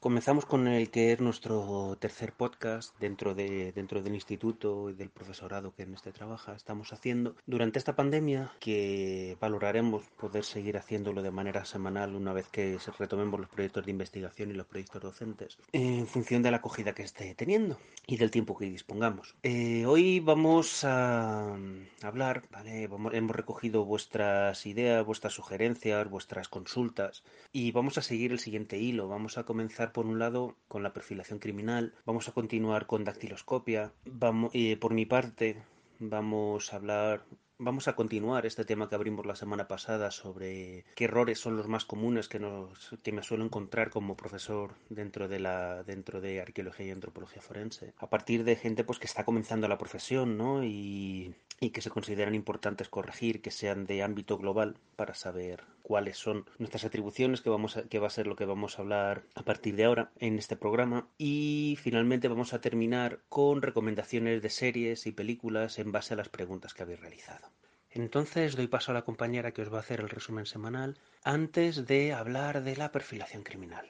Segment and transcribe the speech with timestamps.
[0.00, 5.10] Comenzamos con el que es nuestro tercer podcast dentro, de, dentro del instituto y del
[5.10, 6.54] profesorado que en este trabaja.
[6.54, 12.48] Estamos haciendo durante esta pandemia que valoraremos poder seguir haciéndolo de manera semanal una vez
[12.48, 16.94] que retomemos los proyectos de investigación y los proyectos docentes en función de la acogida
[16.94, 19.34] que esté teniendo y del tiempo que dispongamos.
[19.42, 21.58] Eh, hoy vamos a
[22.02, 22.88] hablar, ¿vale?
[23.12, 27.22] hemos recogido vuestras ideas, vuestras sugerencias, vuestras consultas
[27.52, 29.06] y vamos a seguir el siguiente hilo.
[29.06, 33.92] Vamos a comenzar por un lado con la perfilación criminal, vamos a continuar con dactiloscopia,
[34.04, 35.62] vamos, y por mi parte
[35.98, 37.24] vamos a hablar
[37.62, 41.68] Vamos a continuar este tema que abrimos la semana pasada sobre qué errores son los
[41.68, 46.40] más comunes que, nos, que me suelo encontrar como profesor dentro de la dentro de
[46.40, 47.92] arqueología y antropología forense.
[47.98, 50.64] A partir de gente pues que está comenzando la profesión, ¿no?
[50.64, 56.16] Y, y que se consideran importantes corregir, que sean de ámbito global para saber cuáles
[56.16, 59.24] son nuestras atribuciones, que, vamos a, que va a ser lo que vamos a hablar
[59.34, 61.08] a partir de ahora en este programa.
[61.18, 66.30] Y finalmente vamos a terminar con recomendaciones de series y películas en base a las
[66.30, 67.49] preguntas que habéis realizado.
[67.90, 71.86] Entonces doy paso a la compañera que os va a hacer el resumen semanal antes
[71.86, 73.86] de hablar de la perfilación criminal.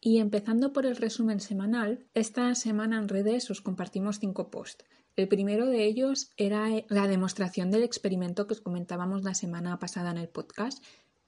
[0.00, 4.84] Y empezando por el resumen semanal, esta semana en redes os compartimos cinco posts.
[5.16, 10.10] El primero de ellos era la demostración del experimento que os comentábamos la semana pasada
[10.12, 10.82] en el podcast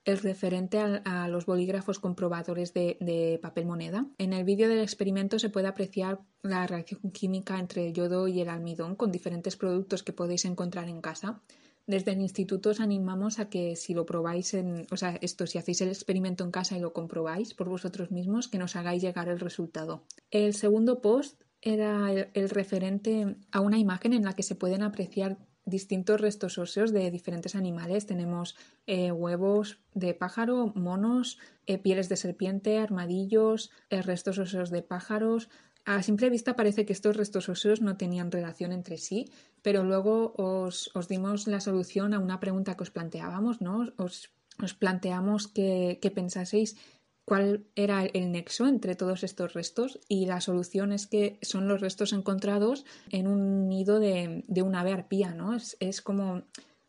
[0.04, 4.06] el referente a, los bolígrafos comprobadores de, papel moneda.
[4.18, 8.40] En el vídeo del experimento se puede apreciar la reacción química entre el yodo y
[8.40, 11.40] el almidón con diferentes productos que podéis encontrar en casa.
[11.86, 15.58] Desde el instituto os animamos a que si lo probáis, en, o sea, esto, si
[15.58, 19.28] hacéis el experimento en casa y lo comprobáis por vosotros mismos, que nos hagáis llegar
[19.28, 20.04] el resultado.
[20.30, 25.38] El segundo post era el referente a una imagen en la que se pueden apreciar
[25.64, 28.06] distintos restos óseos de diferentes animales.
[28.06, 34.82] Tenemos eh, huevos de pájaro, monos, eh, pieles de serpiente, armadillos, eh, restos óseos de
[34.82, 35.48] pájaros.
[35.84, 39.30] A simple vista parece que estos restos óseos no tenían relación entre sí,
[39.62, 43.88] pero luego os, os dimos la solución a una pregunta que os planteábamos, ¿no?
[43.96, 44.30] Os,
[44.62, 46.76] os planteamos que, pensaseis
[47.24, 51.80] cuál era el nexo entre todos estos restos y la solución es que son los
[51.80, 55.54] restos encontrados en un nido de, de una ave arpía, ¿no?
[55.54, 56.42] Es, es, como,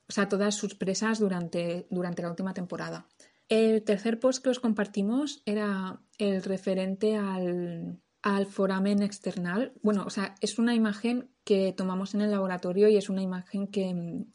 [0.10, 3.08] o sea, todas sus presas durante, durante la última temporada.
[3.50, 9.74] El tercer post que os compartimos era el referente al, al foramen external.
[9.84, 13.68] Bueno, o sea, es una imagen que tomamos en el laboratorio y es una imagen
[13.68, 14.26] que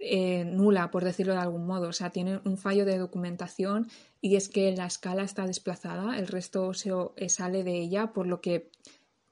[0.00, 1.88] eh, nula, por decirlo de algún modo.
[1.88, 3.88] O sea, tiene un fallo de documentación
[4.20, 8.26] y es que la escala está desplazada, el resto óseo eh, sale de ella, por
[8.26, 8.72] lo que,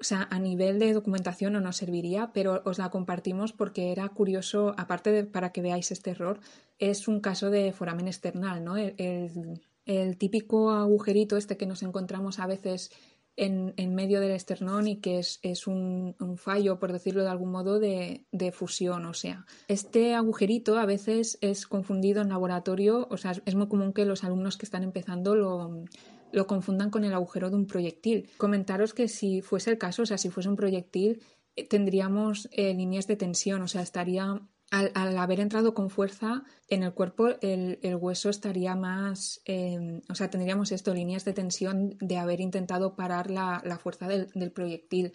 [0.00, 4.09] o sea, a nivel de documentación no nos serviría, pero os la compartimos porque era
[4.10, 6.38] curioso, aparte de para que veáis este error,
[6.78, 8.76] es un caso de foramen external, ¿no?
[8.76, 12.91] el típico agujerito este que nos encontramos a veces
[13.38, 18.53] en, medio del esternón y que es, un, fallo, por decirlo de algún modo, de,
[18.53, 19.06] fusión.
[19.06, 23.93] O sea, este agujerito a veces es confundido en laboratorio, o sea, es muy común
[23.93, 25.84] que los alumnos que están empezando lo,
[26.32, 28.28] lo confundan con el agujero de un proyectil.
[28.37, 31.22] Comentaros que si fuese el caso, o sea, si fuese un proyectil,
[31.56, 34.41] eh, tendríamos eh, líneas de tensión, o sea, estaría
[34.71, 40.31] al, haber entrado con fuerza en el cuerpo, el, hueso estaría más, em, o sea,
[40.31, 45.12] tendríamos esto, líneas de tensión de haber intentado parar la, fuerza del, proyectil.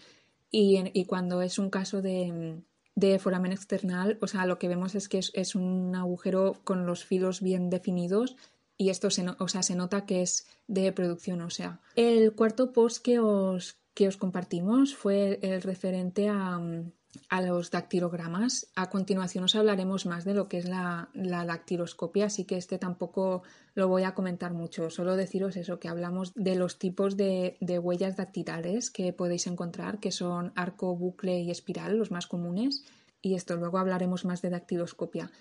[0.50, 2.62] Y, cuando es un caso de,
[2.96, 7.06] de, foramen external, o sea, lo que vemos es que es, un agujero con los
[7.06, 8.36] filos bien definidos
[8.78, 11.80] y esto se, o sea, se nota que es de producción ósea.
[11.96, 16.59] El cuarto post que os, que os compartimos fue el referente a
[17.29, 18.68] a los dactilogramas.
[18.75, 23.44] A continuación os hablaremos más de lo que es la, dactiloscopia, así que este tampoco
[23.75, 24.90] lo voy a comentar mucho.
[24.90, 30.12] Solo deciros eso, que hablamos de los tipos de, huellas dactilares que podéis encontrar, que
[30.12, 32.84] son arco, bucle y espiral, los más comunes.
[33.22, 35.31] Y esto, luego hablaremos más de dactiloscopia.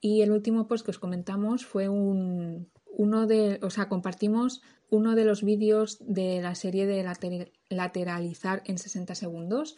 [0.00, 5.14] Y el último post que os comentamos fue un, uno de, o sea, compartimos uno
[5.14, 7.04] de los vídeos de la serie de
[7.68, 9.76] lateralizar en 60 segundos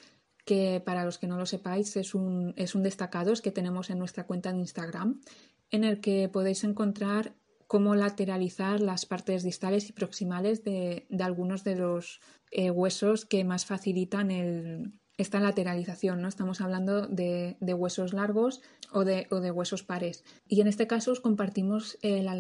[0.50, 2.82] que para los que no lo sepáis es un, es un
[3.40, 5.20] que tenemos en nuestra cuenta de Instagram,
[5.70, 7.36] en el que podéis encontrar
[7.68, 12.20] cómo lateralizar las partes distales y proximales de, algunos de los
[12.50, 16.28] eh, huesos que más facilitan el, esta lateralización, ¿no?
[16.28, 20.24] Estamos hablando de, huesos largos o de, huesos pares.
[20.48, 22.34] Y en este caso os compartimos eh, la,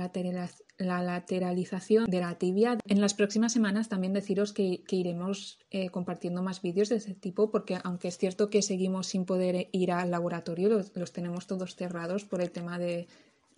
[1.02, 2.78] lateralización de la tibia.
[2.86, 7.50] En las próximas semanas también deciros que, iremos eh, compartiendo más vídeos de ese tipo,
[7.50, 12.24] porque aunque es cierto que seguimos sin poder ir al laboratorio, los, tenemos todos cerrados
[12.24, 13.08] por el tema de,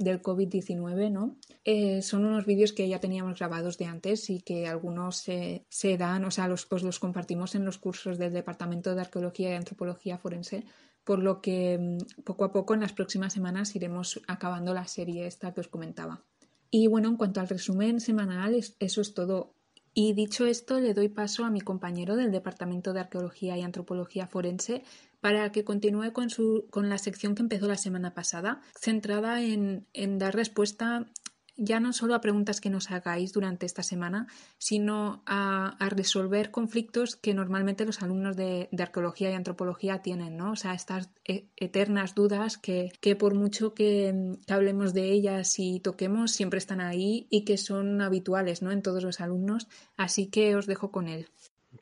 [0.02, 1.36] del COVID-19, ¿no?
[1.64, 6.24] Eh, son unos vídeos que ya teníamos grabados de antes y que algunos se, dan,
[6.24, 10.18] o sea, los, pues los compartimos en los cursos del Departamento de Arqueología y Antropología
[10.18, 10.64] Forense,
[11.04, 15.26] por lo que mm, poco a poco en las próximas semanas iremos acabando la serie
[15.26, 16.24] esta que os comentaba.
[16.70, 19.54] Y bueno, en cuanto al resumen semanal, eso es todo.
[19.94, 24.26] Y dicho esto, le doy paso a mi compañero del Departamento de Arqueología y Antropología
[24.26, 24.84] Forense
[25.22, 29.86] para que continúe con, su, con la sección que empezó la semana pasada, centrada en,
[29.94, 31.08] en dar respuesta
[31.56, 34.26] ya no solo a preguntas que nos hagáis durante esta semana,
[34.58, 40.52] sino a, resolver conflictos que normalmente los alumnos de, arqueología y antropología tienen, ¿no?
[40.52, 46.32] O sea, estas e, eternas dudas que, por mucho que, hablemos de ellas y toquemos,
[46.32, 48.72] siempre están ahí y que son habituales, ¿no?
[48.72, 49.68] En todos los alumnos.
[49.96, 51.28] Así que os dejo con él.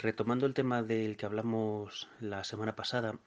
[0.03, 3.19] Retomando el tema del que hablamos la semana pasada,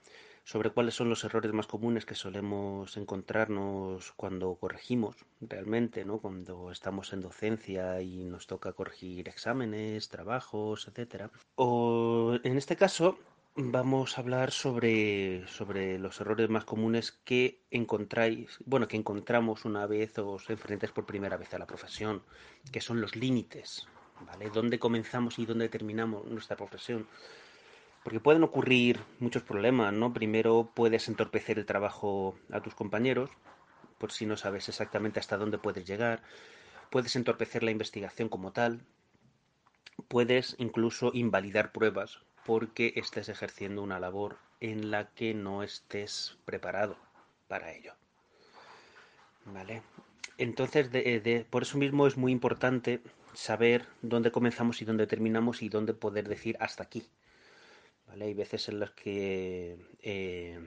[0.43, 6.17] sobre cuáles son los errores más comunes que solemos encontrarnos cuando corregimos realmente, ¿no?
[6.17, 11.29] Cuando estamos en docencia y nos toca corregir exámenes, trabajos, etcétera.
[11.57, 13.19] O en este caso
[13.55, 19.85] vamos a hablar sobre, sobre los errores más comunes que encontráis, bueno, que encontramos una
[19.85, 22.23] vez os enfrentáis por primera vez a la profesión,
[22.71, 23.87] que son los límites,
[24.21, 24.49] ¿vale?
[24.49, 27.07] ¿Dónde comenzamos y dónde terminamos nuestra profesión?
[28.03, 30.13] Porque pueden ocurrir muchos problemas, ¿no?
[30.13, 33.29] Primero puedes entorpecer el trabajo a tus compañeros,
[33.97, 36.21] por si no sabes exactamente hasta dónde puedes llegar.
[36.89, 38.81] Puedes entorpecer la investigación como tal.
[40.09, 46.97] Puedes incluso invalidar pruebas porque estés ejerciendo una labor en la que no estés preparado
[47.47, 47.93] para ello.
[49.45, 49.81] ¿Vale?
[50.37, 50.89] Entonces,
[51.49, 53.01] por eso mismo es muy importante
[53.33, 57.07] saber dónde comenzamos y dónde terminamos y dónde poder decir hasta aquí.
[58.07, 60.59] Hay veces en las que eh,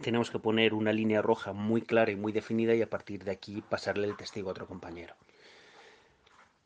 [0.00, 3.32] tenemos que poner una línea roja muy clara y muy definida y a partir de
[3.32, 5.14] aquí pasarle el testigo a otro compañero.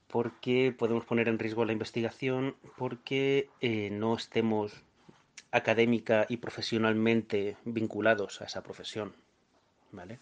[0.06, 4.84] Porque podemos poner en riesgo la investigación, porque eh, no estemos
[5.50, 9.14] académica y profesionalmente vinculados a esa profesión.
[9.90, 10.18] ¿Vale?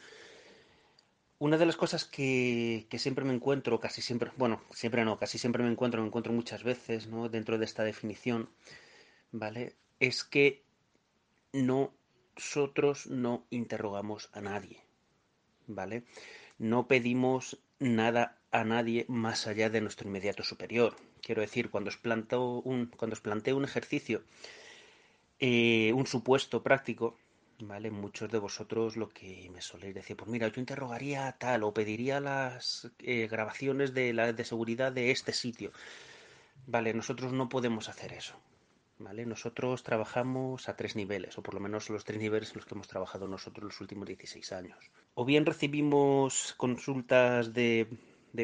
[1.43, 5.39] Una de las cosas que, que, siempre me encuentro, casi siempre, bueno, siempre no, casi
[5.39, 7.29] siempre me encuentro, me encuentro muchas veces, ¿no?
[7.29, 8.49] Dentro de esta definición,
[9.33, 9.75] ¿vale?
[9.99, 10.63] Es que
[11.53, 14.85] nosotros no interrogamos a nadie,
[15.67, 16.05] ¿vale?
[16.59, 20.95] No pedimos nada a nadie más allá de nuestro inmediato superior.
[21.23, 24.23] Quiero decir, cuando os planteo un, cuando os planteo un ejercicio,
[25.41, 27.19] eh, un supuesto práctico,
[27.67, 27.91] ¿vale?
[27.91, 31.75] Muchos de vosotros lo que me soléis decir, pues mira, yo interrogaría a tal o
[31.75, 35.73] pediría las eh, grabaciones de, la, de seguridad de este sitio.
[36.67, 38.35] Vale, nosotros no podemos hacer eso.
[39.27, 42.75] Nosotros trabajamos a tres niveles, o por lo menos los tres niveles en los que
[42.75, 44.79] hemos trabajado nosotros los últimos 16 años.
[45.15, 47.89] O bien recibimos consultas de,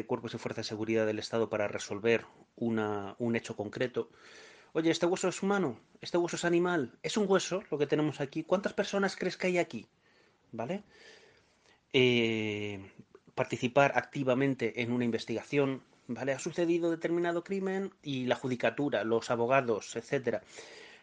[0.05, 2.25] cuerpos y fuerzas de seguridad del Estado para resolver
[2.57, 4.09] un hecho concreto.
[4.73, 5.79] Oye, ¿este hueso es humano?
[5.99, 6.97] ¿Este hueso es animal?
[7.01, 8.43] ¿Es un hueso lo que tenemos aquí?
[8.43, 9.87] ¿Cuántas personas crees que hay aquí?
[10.51, 10.83] ¿Vale?
[11.91, 12.91] Eh,
[13.33, 16.33] participar activamente en una investigación, ¿vale?
[16.33, 20.43] Ha sucedido determinado crimen y la judicatura, los abogados, etcétera,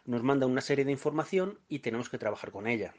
[0.04, 2.94] nos manda una serie de información y tenemos que trabajar con ella.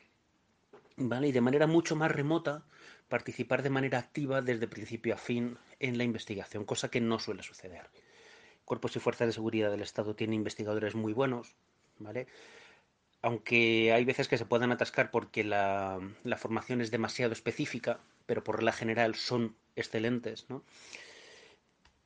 [0.97, 1.29] ¿Vale?
[1.29, 2.65] Y de manera mucho más remota,
[3.07, 7.43] participar de manera activa desde principio a fin en la investigación, cosa que no suele
[7.43, 7.89] suceder.
[8.67, 11.55] Cuerpos y fuerzas de seguridad del Estado tienen investigadores muy buenos,
[11.99, 12.27] ¿vale?
[13.21, 16.01] Aunque hay veces que se puedan atascar porque la,
[16.35, 20.65] formación es demasiado específica, pero por la general son excelentes, ¿no?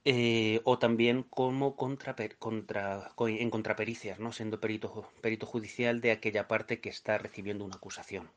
[0.05, 4.31] Eh, o también como contra, contra, en contrapericias, ¿no?
[4.31, 8.29] siendo perito, perito judicial de aquella parte que está recibiendo una acusación.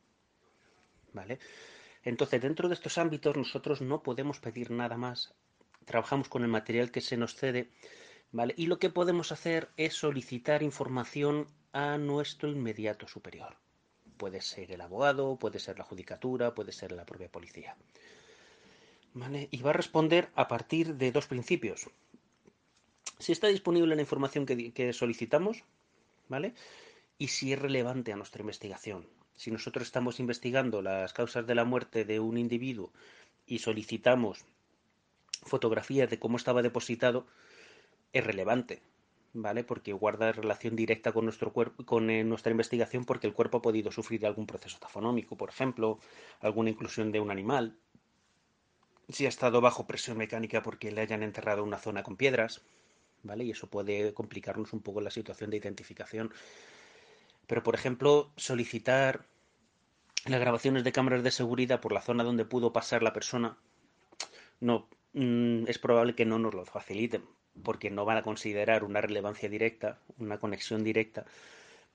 [1.13, 1.39] ¿Vale?
[2.05, 5.35] Entonces, dentro de estos ámbitos nosotros no podemos pedir nada más.
[5.85, 7.69] Trabajamos con el material que se nos cede,
[8.35, 8.53] ¿vale?
[8.59, 13.57] Y lo que podemos hacer es solicitar información a nuestro inmediato superior.
[14.17, 17.77] Puede ser el abogado, puede ser la judicatura, puede ser la propia policía.
[19.53, 21.87] Y va a responder a partir de dos principios.
[23.21, 25.63] Si está disponible la información que, solicitamos,
[26.29, 26.55] ¿vale?
[27.19, 29.07] Y si es relevante a nuestra investigación.
[29.37, 32.93] Si nosotros estamos investigando las causas de la muerte de un individuo
[33.47, 34.45] y solicitamos
[35.45, 37.27] fotografías de cómo estaba depositado,
[38.15, 38.81] es relevante,
[39.35, 39.65] ¿vale?
[39.65, 43.63] Porque guarda relación directa con nuestro cuerpo, con eh, nuestra investigación, porque el cuerpo ha
[43.63, 45.99] podido sufrir algún proceso tafonómico, por ejemplo,
[46.41, 47.77] alguna inclusión de un animal,
[49.09, 52.63] si ha estado bajo presión mecánica porque le hayan enterrado una zona con piedras,
[53.23, 53.45] ¿vale?
[53.45, 56.33] Y eso puede complicarnos un poco la situación de identificación.
[57.47, 59.27] Pero, por ejemplo, solicitar
[60.27, 63.59] las grabaciones de cámaras de seguridad por la zona donde pudo pasar la persona,
[64.61, 67.25] no mm, es probable que no nos lo faciliten,
[67.63, 71.25] porque no van a considerar una relevancia directa, una conexión directa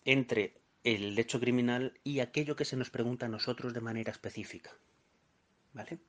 [0.06, 4.72] entre el hecho criminal y aquello que se nos pregunta a nosotros de manera específica.
[5.74, 6.00] ¿Vale?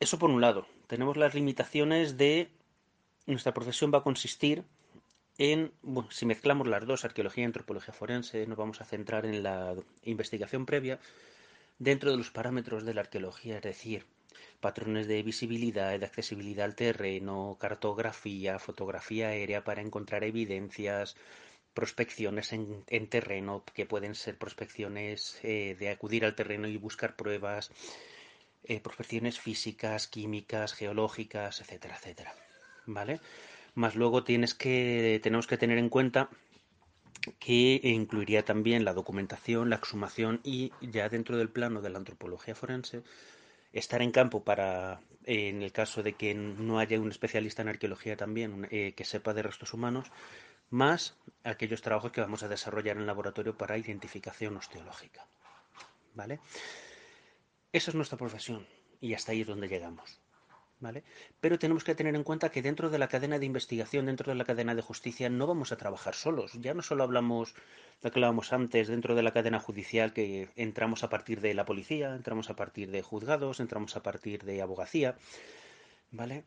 [0.00, 0.66] Eso por un lado.
[0.86, 2.50] Tenemos las limitaciones de
[3.26, 4.64] nuestra profesión va a consistir
[5.38, 9.42] en, bueno, si mezclamos las dos, arqueología y antropología forense, nos vamos a centrar en
[9.42, 9.74] la
[10.04, 11.00] investigación previa
[11.78, 14.06] dentro de los parámetros de la arqueología, es decir,
[14.60, 21.16] patrones de visibilidad, de accesibilidad al terreno, cartografía, fotografía aérea para encontrar evidencias,
[21.74, 27.70] prospecciones en, terreno, que pueden ser prospecciones eh, de acudir al terreno y buscar pruebas,
[28.64, 32.34] eh, prospecciones físicas, químicas, geológicas, etcétera, etcétera.
[32.86, 33.20] ¿Vale?
[33.74, 36.30] Más luego tienes que, tenemos que tener en cuenta
[37.38, 42.54] que incluiría también la documentación, la exhumación y ya dentro del plano de la antropología
[42.54, 43.02] forense,
[43.74, 48.16] estar en campo para, en el caso de que no haya un especialista en arqueología
[48.16, 50.10] también eh, que sepa de restos humanos,
[50.70, 55.26] más aquellos trabajos que vamos a desarrollar en laboratorio para identificación osteológica.
[56.14, 56.40] ¿Vale?
[57.72, 58.66] Esa es nuestra profesión
[59.00, 60.20] y hasta ahí es donde llegamos.
[61.40, 64.36] Pero tenemos que tener en cuenta que dentro de la cadena de investigación, dentro de
[64.36, 66.52] la cadena de justicia, no vamos a trabajar solos.
[66.60, 67.54] Ya no solo hablamos,
[68.02, 71.64] lo que hablábamos antes, dentro de la cadena judicial, que entramos a partir de la
[71.64, 75.16] policía, entramos a partir de juzgados, entramos a partir de abogacía,
[76.10, 76.44] ¿vale?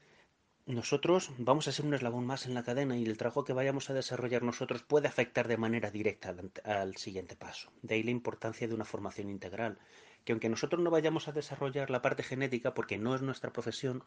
[0.66, 3.90] Nosotros vamos a ser un eslabón más en la cadena y el trabajo que vayamos
[3.90, 7.72] a desarrollar nosotros puede afectar de manera directa al, al siguiente paso.
[7.82, 9.80] De ahí la importancia de una formación integral
[10.28, 14.04] que aunque nosotros no vayamos a desarrollar la parte genética porque no es nuestra profesión,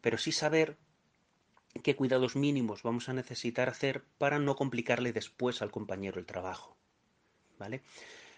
[0.00, 0.76] pero sí saber
[1.82, 6.76] qué cuidados mínimos vamos a necesitar hacer para no complicarle después al compañero el trabajo.
[7.58, 7.82] ¿Vale?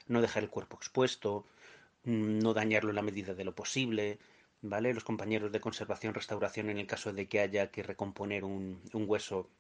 [0.06, 1.44] No dejar el cuerpo expuesto,
[2.04, 4.18] mm, no dañarlo en la medida de lo posible,
[4.62, 4.94] ¿vale?
[4.94, 9.04] Los compañeros de conservación, restauración, en el caso de que haya que recomponer un, un
[9.06, 9.50] hueso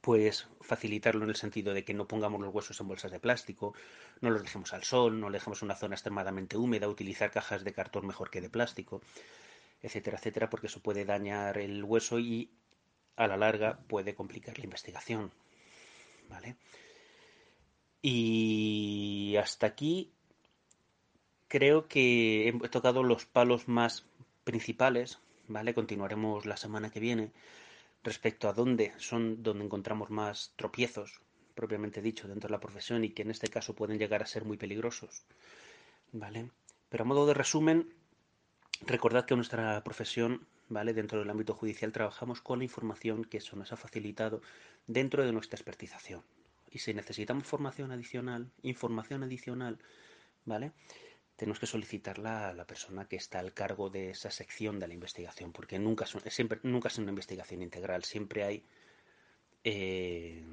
[0.00, 3.74] pues facilitarlo en el sentido de que no pongamos los huesos en bolsas de plástico,
[4.20, 8.06] no los dejemos al sol, no dejemos una zona extremadamente húmeda, utilizar cajas de cartón
[8.06, 9.00] mejor que de plástico,
[9.82, 12.50] etcétera, etcétera, porque eso puede dañar el hueso y
[13.16, 15.32] a la larga puede complicar la investigación.
[16.28, 16.56] ¿Vale?
[18.02, 20.12] Y hasta aquí
[21.48, 24.04] creo que he tocado los palos más
[24.44, 25.18] principales,
[25.48, 25.74] ¿vale?
[25.74, 27.32] Continuaremos la semana que viene
[28.08, 31.20] respecto a dónde son donde encontramos más tropiezos,
[31.54, 34.44] propiamente dicho, dentro de la profesión y que en este caso pueden llegar a ser
[34.44, 35.24] muy peligrosos.
[36.12, 36.50] ¿Vale?
[36.88, 37.92] Pero a modo de resumen,
[38.86, 40.94] recordad que nuestra profesión, ¿vale?
[40.94, 44.40] Dentro del ámbito judicial trabajamos con la información que eso nos ha facilitado
[44.86, 46.22] dentro de nuestra expertización.
[46.70, 49.78] Y si necesitamos formación adicional, información adicional,
[50.46, 50.72] ¿vale?
[51.38, 54.94] Tenemos que solicitarla a la persona que está al cargo de esa sección de la
[54.94, 58.64] investigación, porque nunca, siempre, nunca es una investigación integral, siempre hay
[59.62, 60.44] eh,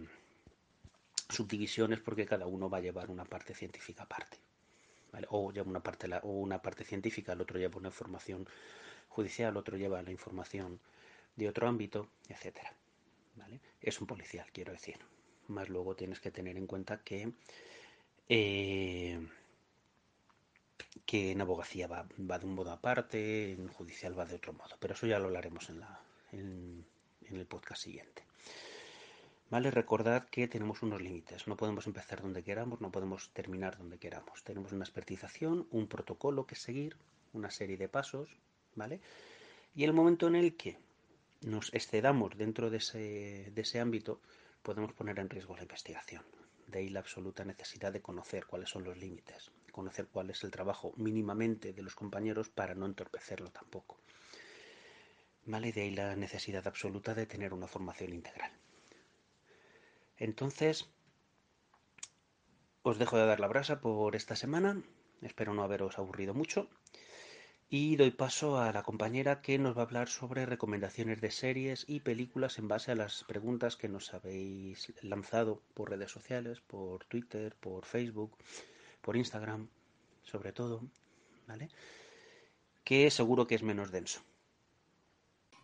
[1.28, 4.38] subdivisiones porque cada uno va a llevar una parte científica aparte.
[5.30, 8.48] O lleva una parte, o una parte científica, el otro lleva una información
[9.10, 10.80] judicial, el otro lleva la información
[11.36, 12.72] de otro ámbito, etcétera.
[13.38, 13.60] ¿Vale?
[13.82, 15.00] Es un policial, quiero decir.
[15.48, 17.32] Más luego tienes que tener en cuenta que
[18.30, 19.20] eh,
[21.06, 24.94] que en abogacía va, de un modo aparte, en judicial va de otro modo, pero
[24.94, 26.00] eso ya lo hablaremos en, la,
[26.32, 26.86] en,
[27.30, 28.24] el podcast siguiente.
[29.50, 34.00] Vale, recordad que tenemos unos límites, no podemos empezar donde queramos, no podemos terminar donde
[34.00, 34.44] queramos.
[34.44, 36.98] Tenemos una expertización, un protocolo que seguir,
[37.34, 38.30] una serie de pasos,
[38.74, 39.02] ¿vale?
[39.76, 40.80] Y el momento en el que
[41.42, 44.20] nos excedamos dentro de ese, de ese ámbito,
[44.64, 46.24] podemos poner en riesgo la investigación.
[46.68, 50.52] De ahí la absoluta necesidad de conocer cuáles son los límites, conocer cuál es el
[50.52, 53.98] trabajo mínimamente de los compañeros para no entorpecerlo tampoco.
[55.44, 58.52] Vale, de ahí la necesidad absoluta de tener una formación integral.
[60.18, 60.88] Entonces,
[62.84, 64.82] os dejo de dar la brasa por esta semana.
[65.22, 66.70] Espero no haberos aburrido mucho.
[67.68, 71.84] Y doy paso a la compañera que nos va a hablar sobre recomendaciones de series
[71.88, 77.04] y películas en base a las preguntas que nos habéis lanzado por redes sociales, por
[77.06, 78.38] Twitter, por Facebook
[79.06, 79.70] por Instagram,
[80.24, 80.82] sobre todo,
[81.48, 81.70] ¿vale?
[82.84, 84.22] Que seguro que es menos denso.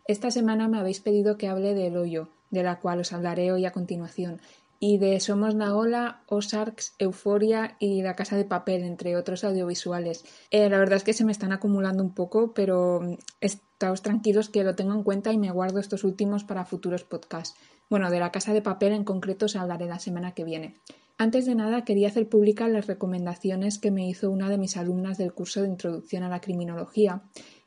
[0.06, 3.50] Esta semana me habéis pedido que hable de El Hoyo, de la cual os hablaré
[3.50, 4.40] hoy a continuación,
[4.78, 10.24] y de Somos Nagola, Ozarks, Euforia y La Casa de Papel, entre otros audiovisuales.
[10.50, 14.50] Eh, la verdad es que se me están acumulando un poco, pero mm, estáos tranquilos
[14.50, 17.56] que lo tengo en cuenta y me guardo estos últimos para futuros podcasts.
[17.90, 20.76] Bueno, de La Casa de Papel en concreto os hablaré la semana que viene.
[21.22, 25.18] Antes de nada, quería hacer públicas las recomendaciones que me hizo una de mis alumnas
[25.18, 27.22] del curso de Introducción a la Criminología.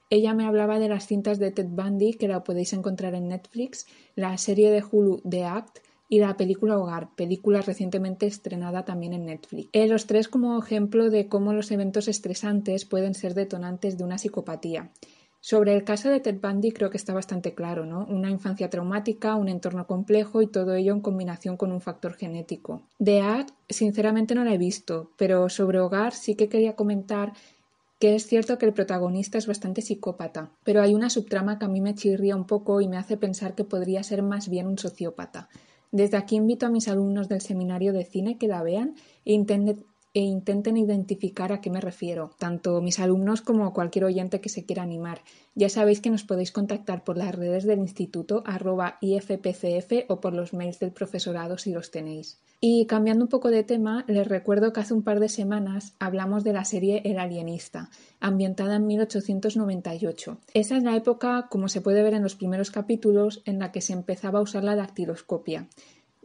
[0.09, 3.87] Ella me hablaba de las cintas de Ted Bundy, que la podéis encontrar en Netflix,
[4.17, 5.77] la serie de Hulu The Act
[6.09, 9.69] y la película Hogar, película recientemente estrenada también en Netflix.
[9.71, 14.17] Eh, los tres como ejemplo de cómo los eventos estresantes pueden ser detonantes de una
[14.17, 14.91] psicopatía.
[15.47, 18.07] Sobre el caso de Ted Bundy creo que está bastante claro, ¿no?
[18.09, 22.81] Una infancia traumática, un entorno complejo y todo ello en combinación con un factor genético.
[22.97, 27.33] De Ad, sinceramente no la he visto, pero sobre Hogar sí que quería comentar
[27.99, 31.69] que es cierto que el protagonista es bastante psicópata, pero hay una subtrama que a
[31.69, 34.79] mí me chirría un poco y me hace pensar que podría ser más bien un
[34.79, 35.49] sociópata.
[35.91, 39.85] Desde aquí invito a mis alumnos del seminario de cine que la vean e intenten,
[40.15, 44.65] e intenten identificar a qué me refiero, tanto mis alumnos como cualquier oyente que se
[44.65, 45.21] quiera animar.
[45.55, 50.33] Ya sabéis que nos podéis contactar por las redes del instituto arroba ifpcf o por
[50.33, 52.39] los mails del profesorado si los tenéis.
[52.61, 56.45] Y cambiando un poco de tema, les recuerdo que hace un par de semanas hablamos
[56.45, 57.89] de la serie El alienista,
[58.21, 60.37] ambientada en 1898.
[60.53, 63.81] Esa es la época, como se puede ver en los primeros capítulos, en la que
[63.81, 65.67] se empezaba a usar la dactiloscopia.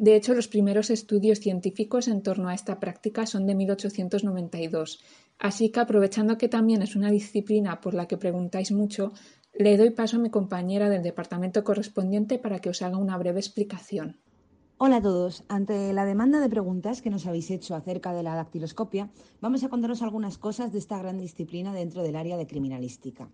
[0.01, 4.99] De hecho, los primeros estudios científicos en torno a esta práctica son de 1892,
[5.39, 9.13] así que aprovechando que también es una disciplina por la que preguntáis mucho,
[9.53, 13.41] le doy paso a mi compañera del departamento correspondiente para que os haga una breve
[13.41, 14.17] explicación.
[14.79, 15.45] Hola a todos.
[15.49, 19.11] Ante la demanda de preguntas que nos habéis hecho acerca de la dactiloscopia,
[19.43, 23.29] vamos a contaros algunas cosas de esta gran disciplina dentro del área de criminalística.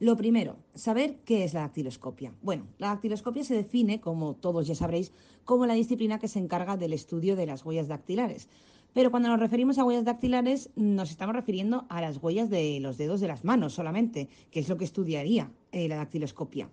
[0.00, 2.32] Lo primero, saber qué es la dactiloscopia.
[2.40, 5.12] Bueno, la dactiloscopia se define, como todos ya sabréis,
[5.44, 8.48] como la disciplina que se encarga del estudio de las huellas dactilares.
[8.94, 12.96] Pero cuando nos referimos a huellas dactilares, nos estamos refiriendo a las huellas de los
[12.96, 16.70] dedos de las manos solamente, que es lo que estudiaría eh, la dactiloscopia.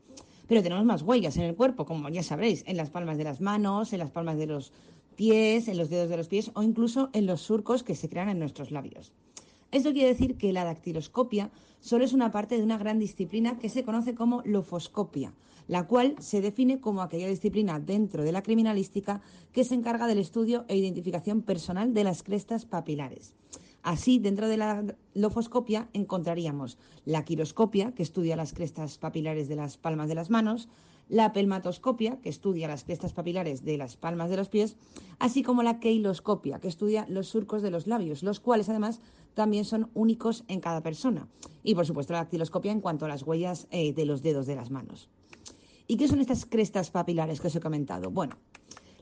[0.47, 3.41] Pero tenemos más huellas en el cuerpo, como ya sabréis, en las palmas de las
[3.41, 4.71] manos, en las palmas de los
[5.17, 8.29] pies, en los dedos de los pies o incluso en los surcos que se crean
[8.29, 9.11] en nuestros labios.
[9.71, 13.67] Esto quiere decir que la dactiloscopia solo es una parte de una gran disciplina que
[13.67, 15.33] se conoce como lofoscopia,
[15.67, 19.21] la cual se define como aquella disciplina dentro de la criminalística
[19.51, 23.33] que se encarga del estudio e identificación personal de las crestas papilares.
[23.83, 29.77] Así, dentro de la lofoscopia encontraríamos la quiroscopia, que estudia las crestas papilares de las
[29.77, 30.69] palmas de las manos,
[31.09, 34.75] la pelmatoscopia, que estudia las crestas papilares de las palmas de los pies,
[35.19, 38.99] así como la keiloscopia, que estudia los surcos de los labios, los cuales además
[39.37, 41.29] también son únicos en cada persona.
[41.63, 44.55] Y por supuesto la dactiloscopia en cuanto a las huellas eh, de los dedos de
[44.55, 45.09] las manos.
[45.85, 48.09] ¿Y qué son estas crestas papilares que os he comentado?
[48.09, 48.35] Bueno,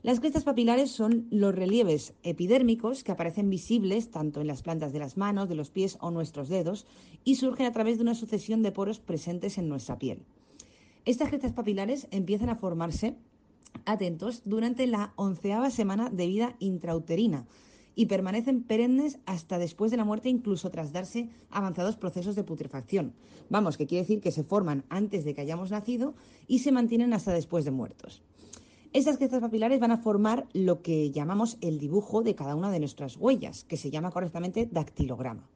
[0.02, 4.98] las crestas papilares son los relieves epidérmicos que aparecen visibles tanto en las plantas de
[4.98, 6.86] las manos, de los pies o nuestros dedos
[7.24, 10.26] y surgen a través de una sucesión de poros presentes en nuestra piel.
[11.06, 13.16] Estas crestas papilares empiezan a formarse,
[13.86, 17.46] atentos, durante la onceava semana de vida intrauterina
[17.96, 23.14] y permanecen perennes hasta después de la muerte, incluso tras darse avanzados procesos de putrefacción.
[23.48, 26.14] Vamos, que quiere decir que se forman antes de que hayamos nacido
[26.46, 28.22] y se mantienen hasta después de muertos.
[28.92, 32.80] Estas crestas papilares van a formar lo que llamamos el dibujo de cada una de
[32.80, 35.48] nuestras huellas, que se llama correctamente dactilograma.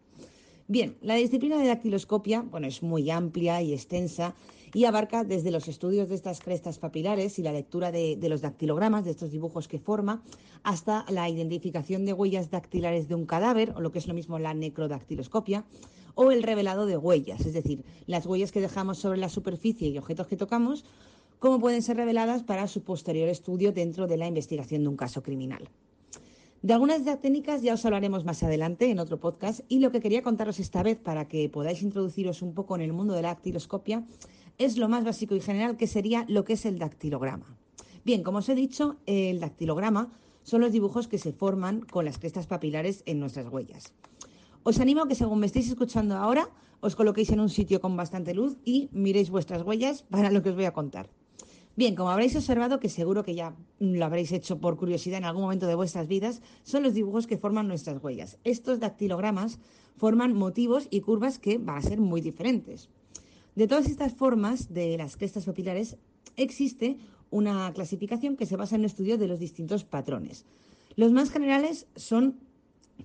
[0.67, 4.35] Bien, la disciplina de dactiloscopia bueno, es muy amplia y extensa
[4.73, 9.05] y abarca desde los estudios de estas crestas papilares y la lectura de, los dactilogramas,
[9.05, 10.23] de estos dibujos que forma,
[10.63, 14.39] hasta la identificación de huellas dactilares de un cadáver, o lo que es lo mismo
[14.39, 15.65] la necrodactiloscopia,
[16.15, 19.99] o el revelado de huellas, es decir, las huellas que dejamos sobre la superficie y
[19.99, 20.85] objetos que tocamos,
[21.39, 25.23] cómo pueden ser reveladas para su posterior estudio dentro de la investigación de un caso
[25.23, 25.69] criminal.
[26.63, 30.01] De algunas de técnicas ya os hablaremos más adelante en otro podcast y lo que
[30.01, 33.29] quería contaros esta vez para que podáis introduciros un poco en el mundo de la
[33.29, 34.05] dactiloscopia
[34.61, 37.57] es lo más básico y general que sería lo que es el dactilograma.
[38.05, 42.19] Bien, como os he dicho, el dactilograma son los dibujos que se forman con las
[42.19, 43.95] crestas papilares en nuestras huellas.
[44.63, 47.97] Os animo a que según me estéis escuchando ahora, os coloquéis en un sitio con
[47.97, 51.09] bastante luz y miréis vuestras huellas para lo que os voy a contar.
[51.75, 55.45] Bien, como habréis observado, que seguro que ya lo habréis hecho por curiosidad en algún
[55.45, 58.39] momento de vuestras vidas, son los dibujos que forman nuestras huellas.
[58.45, 59.59] Estos dactilogramas
[59.97, 62.91] forman motivos y curvas que van a ser muy diferentes.
[63.61, 65.99] De todas estas formas de las crestas papilares
[66.39, 66.97] existe
[67.29, 70.47] una clasificación que se basa en el estudio de los distintos patrones.
[70.97, 72.41] Los más generales son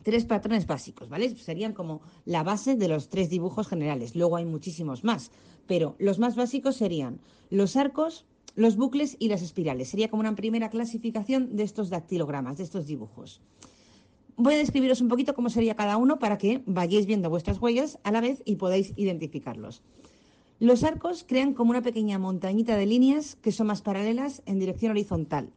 [0.03, 1.35] tres patrones básicos, ¿vale?
[1.35, 4.15] Serían como la base de los tres dibujos generales.
[4.15, 5.29] Luego hay muchísimos más,
[5.67, 8.23] pero los más básicos serían los arcos,
[8.55, 9.89] los bucles y las espirales.
[9.89, 13.41] Sería como una primera clasificación de estos dactilogramas, de estos dibujos.
[14.37, 17.99] Voy a describiros un poquito cómo sería cada uno para que vayáis viendo vuestras huellas
[18.03, 19.81] a la vez y podáis identificarlos.
[20.59, 24.91] Los arcos crean como una pequeña montañita de líneas que son más paralelas en dirección
[24.91, 25.49] horizontal.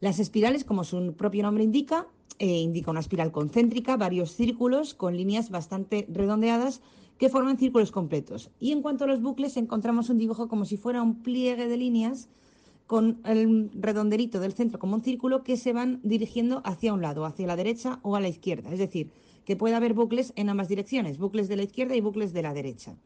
[0.00, 2.06] Las espirales, como su propio nombre indica,
[2.38, 6.80] eh, indica una espiral concéntrica, varios círculos con líneas bastante redondeadas
[7.18, 8.50] que forman círculos completos.
[8.58, 11.76] Y en cuanto a los bucles, encontramos un dibujo como si fuera un pliegue de
[11.76, 12.30] líneas
[12.86, 17.26] con el redonderito del centro como un círculo que se van dirigiendo hacia un lado,
[17.26, 18.72] hacia la derecha o a la izquierda.
[18.72, 19.10] Es decir,
[19.44, 22.54] que puede haber bucles en ambas direcciones, bucles de la izquierda y bucles de la
[22.54, 22.96] derecha.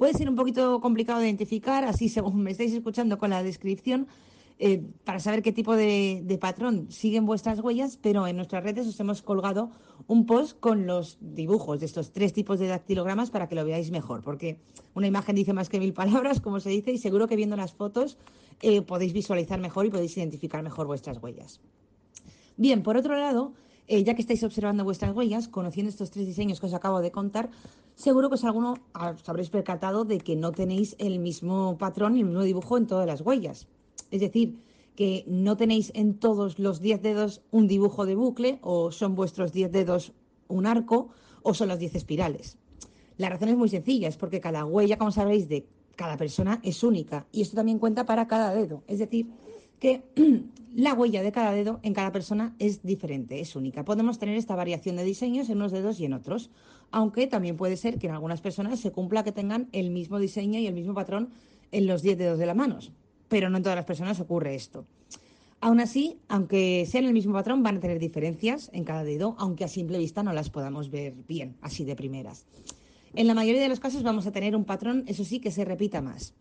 [0.00, 4.06] Puede ser un poquito complicado de identificar, así según me estáis escuchando con la descripción,
[4.58, 8.98] eh, para saber qué tipo de, patrón siguen vuestras huellas, pero en nuestras redes os
[8.98, 9.72] hemos colgado
[10.06, 13.90] un post con los dibujos de estos tres tipos de dactilogramas para que lo veáis
[13.90, 14.56] mejor, porque
[14.94, 17.74] una imagen dice más que mil palabras, como se dice, y seguro que viendo las
[17.74, 18.16] fotos
[18.62, 21.60] eh, podéis visualizar mejor y podéis identificar mejor vuestras huellas.
[22.56, 23.52] Bien, por otro lado,
[23.90, 27.10] eh, ya que estáis observando vuestras huellas, conociendo estos tres diseños que os acabo de
[27.10, 27.50] contar,
[27.96, 32.20] seguro que os alguno os habréis percatado de que no tenéis el mismo patrón y
[32.20, 33.66] el mismo dibujo en todas las huellas.
[34.12, 34.60] Es decir,
[34.94, 39.52] que no tenéis en todos los 10 dedos un dibujo de bucle o son vuestros
[39.52, 40.12] 10 dedos
[40.46, 41.08] un arco
[41.42, 42.58] o son las 10 espirales.
[43.16, 46.84] La razón es muy sencilla, es porque cada huella, como sabéis, de cada persona es
[46.84, 48.84] única y esto también cuenta para cada dedo.
[48.86, 49.26] Es decir,
[49.80, 50.04] que
[50.74, 53.84] la huella de cada dedo en cada persona es diferente, es única.
[53.84, 56.50] Podemos tener esta variación de diseños en unos dedos y en otros,
[56.92, 60.60] aunque también puede ser que en algunas personas se cumpla que tengan el mismo diseño
[60.60, 61.30] y el mismo patrón
[61.72, 62.92] en los 10 dedos de las manos
[63.30, 64.84] pero no en todas las personas ocurre esto.
[65.62, 69.64] Aún así, aunque sean el mismo patrón, van a tener diferencias en cada dedo, aunque
[69.64, 72.44] a simple vista no las podamos ver bien, así de primeras.
[73.14, 75.64] En la mayoría de los casos vamos a tener un patrón, eso sí, que se
[75.64, 76.34] repita más.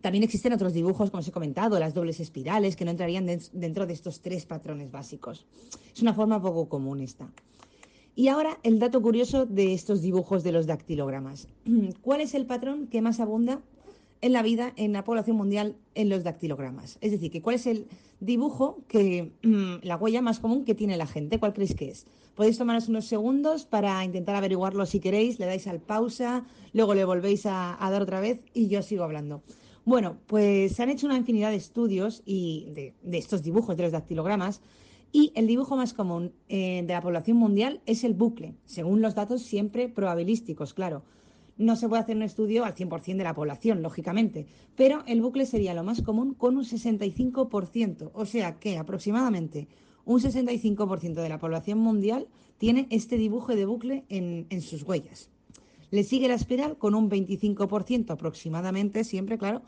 [0.00, 3.86] También existen otros dibujos, como os he comentado, las dobles espirales, que no entrarían dentro
[3.86, 5.46] de estos tres patrones básicos.
[5.94, 7.30] Es una forma poco común esta.
[8.16, 11.48] Y ahora el dato curioso de estos dibujos de los dactilogramas.
[12.02, 13.60] ¿Cuál es el patrón que más abunda
[14.20, 16.98] en la vida en la población mundial en los dactilogramas.
[17.00, 17.86] Es decir, cuál es el
[18.20, 19.32] dibujo que
[19.82, 22.06] la huella más común que tiene la gente, cuál creéis que es.
[22.34, 27.04] Podéis tomaros unos segundos para intentar averiguarlo si queréis, le dais al pausa, luego le
[27.04, 29.42] volvéis a, dar otra vez y yo sigo hablando.
[29.84, 33.92] Bueno, pues se han hecho una infinidad de estudios y de, estos dibujos de los
[33.92, 34.60] dactilogramas
[35.12, 39.14] y el dibujo más común eh, de la población mundial es el bucle, según los
[39.14, 41.02] datos siempre probabilísticos, claro
[41.60, 45.44] no se puede hacer un estudio al 100% de la población, lógicamente, pero el bucle
[45.44, 49.68] sería lo más común con un 65%, o sea que aproximadamente
[50.06, 55.28] un 65% de la población mundial tiene este dibujo de bucle en, sus huellas.
[55.90, 59.62] Le sigue la espiral con un 25% aproximadamente, siempre, claro,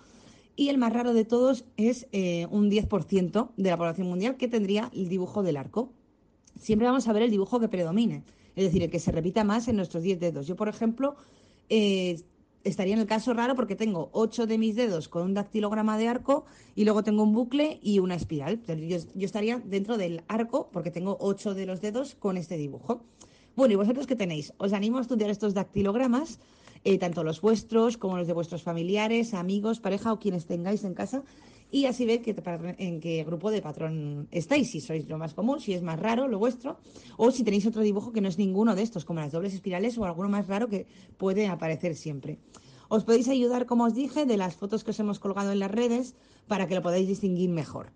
[0.55, 4.49] y el más raro de todos es eh, un 10% de la población mundial que
[4.49, 5.93] tendría el dibujo del arco.
[6.59, 8.23] Siempre vamos a ver el dibujo que predomine,
[8.55, 10.47] es decir, el que se repita más en nuestros 10 dedos.
[10.47, 11.17] Yo, por ejemplo,
[11.71, 12.21] eh,
[12.65, 16.09] estaría en el caso raro porque tengo ocho de mis dedos con un dactilograma de
[16.09, 18.61] arco y luego tengo un bucle y una espiral.
[18.67, 23.05] Yo, estaría dentro del arco porque tengo ocho de los dedos con este dibujo.
[23.55, 24.55] Bueno, ¿y vosotros qué tenéis?
[24.57, 26.41] Os animo a estudiar estos dactilogramas,
[26.85, 30.95] eh, tanto los vuestros como los de vuestros familiares, amigos, pareja o quienes tengáis en
[30.95, 31.23] casa
[31.71, 32.23] y así ver
[32.79, 36.29] en qué grupo de patrón estáis, si sois lo más común, si es más raro
[36.29, 36.79] lo vuestro,
[37.19, 39.99] o si tenéis otro dibujo que no es ninguno de estos, como las dobles espirales
[39.99, 40.87] o alguno más raro que
[41.19, 42.39] puede aparecer siempre.
[42.89, 45.71] Os podéis ayudar, como os dije, de las fotos que os hemos colgado en las
[45.71, 46.15] redes
[46.47, 47.93] para que lo podáis distinguir mejor.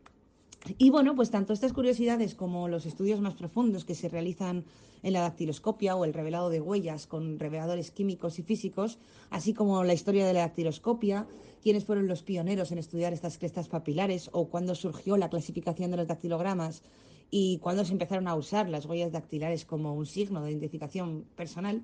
[0.79, 4.65] Y bueno, pues tanto estas curiosidades como los estudios más profundos que se realizan
[5.03, 8.99] en la dactiloscopia o el revelado de huellas con reveladores químicos y físicos,
[9.31, 11.27] así como la historia de la dactiloscopia,
[11.63, 15.99] quiénes fueron los pioneros en estudiar estas crestas papilares o cuándo surgió la clasificación de
[15.99, 16.83] los dactilogramas
[17.31, 21.83] y cuándo se empezaron a usar las huellas dactilares como un signo de identificación personal,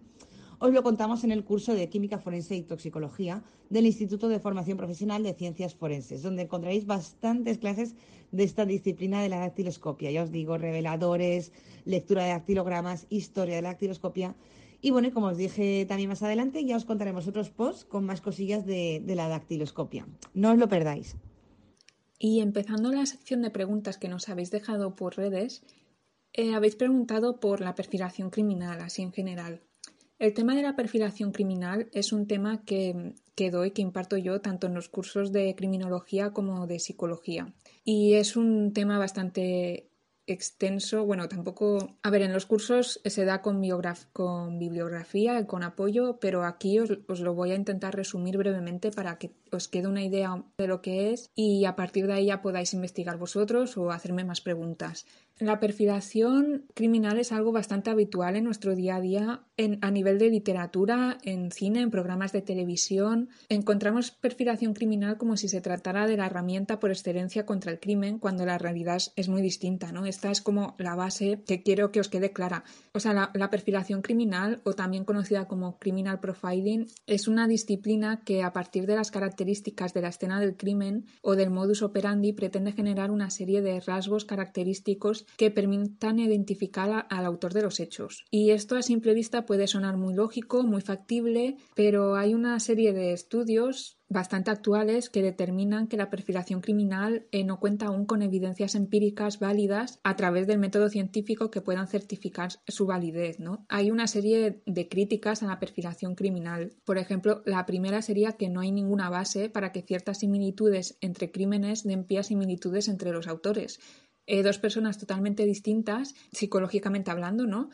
[0.64, 4.78] os lo contamos en el curso de Química Forense y Toxicología del Instituto de Formación
[4.78, 7.96] Profesional de Ciencias Forenses, donde encontraréis bastantes clases
[8.30, 10.12] de esta disciplina de la dactiloscopia.
[10.12, 11.50] Ya os digo, reveladores,
[11.84, 14.36] lectura de dactilogramas, historia de la dactiloscopia.
[14.80, 18.20] Y bueno, como os dije también más adelante, ya os contaremos otros posts con más
[18.20, 20.06] cosillas de, la dactiloscopia.
[20.32, 21.16] No os lo perdáis.
[22.20, 25.64] Y empezando la sección de preguntas que nos habéis dejado por redes,
[26.34, 29.62] eh, habéis preguntado por la perfilación criminal, así en general.
[30.22, 33.12] El tema de la perfilación criminal es un tema que,
[33.50, 37.52] doy, que imparto yo tanto en los cursos de criminología como de psicología.
[37.84, 39.90] Y es un tema bastante
[40.28, 43.60] extenso, bueno, tampoco, a ver, en los cursos se da con,
[44.12, 49.18] con bibliografía, con apoyo, pero aquí os, os, lo voy a intentar resumir brevemente para
[49.18, 52.42] que os quede una idea de lo que es y a partir de ahí ya
[52.42, 55.04] podáis investigar vosotros o hacerme más preguntas.
[55.42, 59.42] La perfilación criminal es algo bastante habitual en nuestro día a día
[59.80, 63.28] a nivel de literatura, en cine, en programas de televisión.
[63.48, 68.18] Encontramos perfilación criminal como si se tratara de la herramienta por excelencia contra el crimen,
[68.18, 69.92] cuando la realidad es muy distinta.
[69.92, 70.06] ¿no?
[70.06, 72.62] Es esta es como la base que quiero que os quede clara.
[72.92, 78.22] O sea, la, la, perfilación criminal, o también conocida como criminal profiling, es una disciplina
[78.24, 82.32] que a partir de las características de la escena del crimen o del modus operandi
[82.32, 88.24] pretende generar una serie de rasgos característicos que permitan identificar al autor de los hechos.
[88.30, 92.92] Y esto a simple vista puede sonar muy lógico, muy factible, pero hay una serie
[92.92, 98.22] de estudios bastante actuales que determinan que la perfilación criminal eh, no cuenta aún con
[98.22, 103.40] evidencias empíricas válidas a través del método científico que puedan certificar su validez.
[103.40, 103.64] ¿no?
[103.68, 106.74] Hay una serie de críticas a la perfilación criminal.
[106.84, 111.32] Por ejemplo, la primera sería que no hay ninguna base para que ciertas similitudes entre
[111.32, 113.80] crímenes den pie similitudes entre los autores.
[114.26, 117.70] Eh, dos personas totalmente distintas, psicológicamente hablando, ¿no?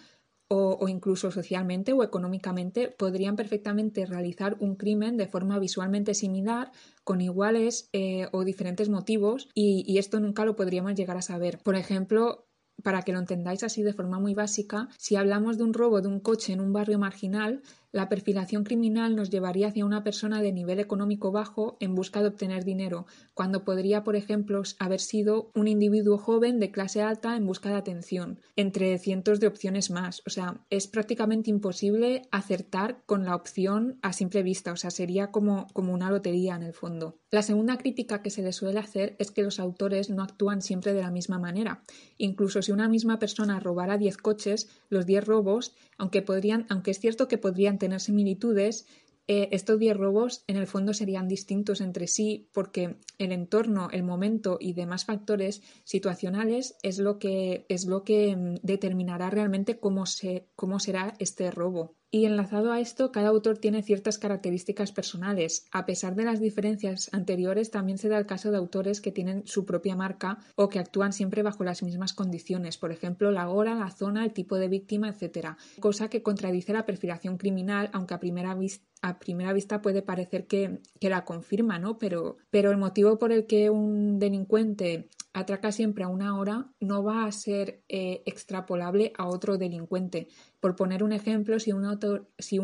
[0.49, 6.73] o, incluso socialmente o económicamente podrían perfectamente realizar un crimen de forma visualmente similar
[7.05, 11.59] con iguales eh, o diferentes motivos y, y esto nunca lo podríamos llegar a saber.
[11.63, 12.49] Por ejemplo,
[12.83, 16.09] para que lo entendáis así de forma muy básica, si hablamos de un robo de
[16.09, 20.53] un coche en un barrio marginal, la perfilación criminal nos llevaría hacia una persona de
[20.53, 25.69] nivel económico bajo en busca de obtener dinero, cuando podría, por ejemplo, haber sido un
[25.69, 30.23] individuo joven de clase alta en busca de atención, entre cientos de opciones más.
[30.27, 35.31] O sea, es prácticamente imposible acertar con la opción a simple vista, o sea, sería
[35.31, 37.19] como, como una lotería en el fondo.
[37.31, 40.95] La segunda crítica que se le suele hacer es que los autores no actúan siempre
[40.95, 41.83] de la misma manera.
[42.17, 47.01] Incluso si una misma persona robara 10 coches, los 10 robos, aunque, podrían, aunque es
[47.01, 48.87] cierto que podrían tener similitudes,
[49.27, 54.05] eh, estos 10 robos en el fondo serían distintos entre sí porque el entorno, el
[54.05, 60.07] momento y demás factores situacionales es lo que, es lo que mm, determinará realmente cómo,
[60.07, 61.98] se, cómo será este robo.
[62.11, 65.67] Y enlazado a esto, cada autor tiene ciertas características personales.
[65.73, 69.47] A pesar de las diferencias anteriores, también se da el caso de autores que tienen
[69.47, 73.75] su propia marca o que actúan siempre bajo las mismas condiciones, por ejemplo, la hora,
[73.75, 75.57] la zona, el tipo de víctima, etc.
[75.81, 81.27] Cosa que contradice la perfilación criminal, aunque a primera vista puede parecer que, que, la
[81.27, 81.99] confirma, ¿no?
[81.99, 87.03] Pero, pero el motivo por el que un delincuente atraca siempre a una hora no
[87.03, 90.29] va a ser eh, extrapolable a otro delincuente.
[90.61, 92.59] Por poner un ejemplo, si un, autor, si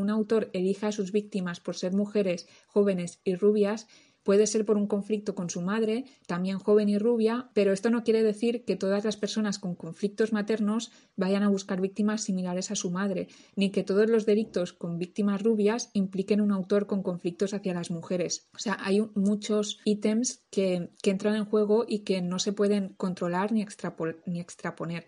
[0.82, 3.86] a sus víctimas por ser mujeres jóvenes y rubias,
[4.24, 8.04] Puede ser por un conflicto con su madre, también joven y rubia, pero esto no
[8.04, 12.74] quiere decir que todas las personas con conflictos maternos vayan a buscar víctimas similares a
[12.74, 17.52] su madre, ni que todos los delitos con víctimas rubias impliquen un autor con conflictos
[17.52, 18.48] hacia las mujeres.
[18.54, 23.52] O sea, hay muchos ítems que, entran en juego y que no se pueden controlar
[23.52, 25.04] ni extraponer.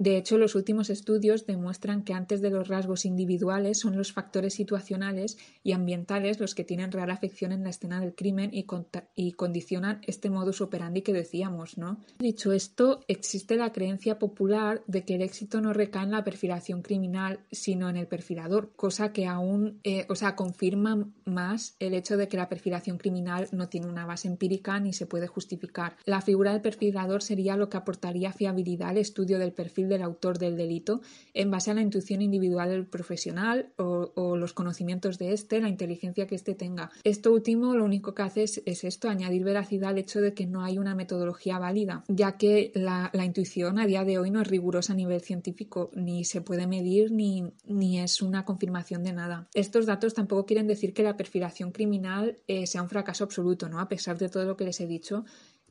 [0.00, 4.54] De hecho, los últimos estudios demuestran que antes de los rasgos individuales son los factores
[4.54, 10.00] situacionales y ambientales los que tienen real afección en la escena del crimen y, condicionan
[10.06, 11.76] este modus operandi que decíamos.
[12.18, 16.80] Dicho esto, existe la creencia popular de que el éxito no recae en la perfilación
[16.80, 22.16] criminal, sino en el perfilador, cosa que aún, eh, o sea, confirma más el hecho
[22.16, 25.98] de que la perfilación criminal no tiene una base empírica ni se puede justificar.
[26.06, 30.38] La figura del perfilador sería lo que aportaría fiabilidad al estudio del perfil del autor
[30.38, 31.02] del delito
[31.34, 36.26] en base a la intuición individual del profesional o, los conocimientos de éste, la inteligencia
[36.26, 36.90] que éste tenga.
[37.04, 40.62] Esto último lo único que hace es, esto, añadir veracidad al hecho de que no
[40.62, 44.94] hay una metodología válida, ya que la, intuición a día de hoy no es rigurosa
[44.94, 49.48] a nivel científico, ni se puede medir ni, ni es una confirmación de nada.
[49.52, 53.80] Estos datos tampoco quieren decir que la perfilación criminal eh, sea un fracaso absoluto, ¿no?
[53.80, 55.24] A pesar de todo lo que les he dicho,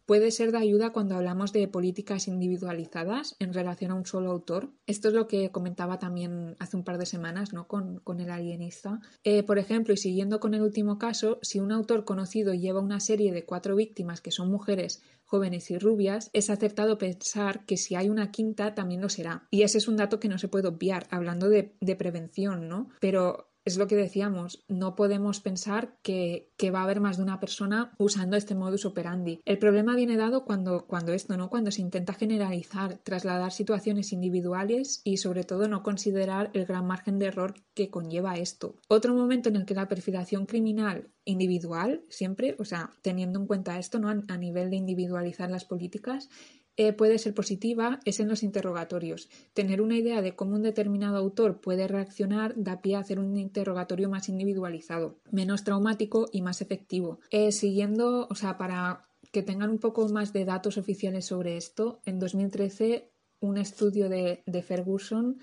[0.10, 4.72] puede ser de ayuda cuando hablamos de políticas individualizadas en relación a un solo autor.
[4.88, 7.67] Esto es lo que comentaba también hace un par de semanas ¿no?
[7.67, 9.02] con, el alienista.
[9.24, 13.00] Eh, por ejemplo, y siguiendo con el último caso, si un autor conocido lleva una
[13.00, 17.93] serie de cuatro víctimas que son mujeres jóvenes y rubias, es acertado pensar que si
[17.93, 19.48] hay una quinta también lo será.
[19.52, 22.89] Y ese es un dato que no se puede obviar, hablando de, de prevención, ¿no?
[23.00, 27.39] Pero es lo que decíamos, no podemos pensar que, va a haber más de una
[27.39, 29.41] persona usando este modus operandi.
[29.45, 31.50] El problema viene dado cuando, cuando esto, ¿no?
[31.50, 37.17] Cuando se intenta generalizar, trasladar situaciones individuales y sobre todo no considerar el gran margen
[37.17, 38.76] de error que conlleva esto.
[38.88, 43.80] Otro momento en el que la perfilación criminal individual, siempre, o sea, teniendo en cuenta
[43.80, 44.10] esto, ¿no?
[44.10, 46.30] a nivel de individualizar las políticas,
[46.77, 49.29] eh, puede ser positiva es en los interrogatorios.
[49.53, 53.38] Tener una idea de cómo un determinado autor puede reaccionar da pie a hacer un
[53.38, 57.19] interrogatorio más individualizado, menos traumático y más efectivo.
[57.32, 62.01] Eh, siguiendo, o sea, para que tengan un poco más de datos oficiales sobre esto,
[62.05, 65.38] en 2013 un estudio de, de Ferguson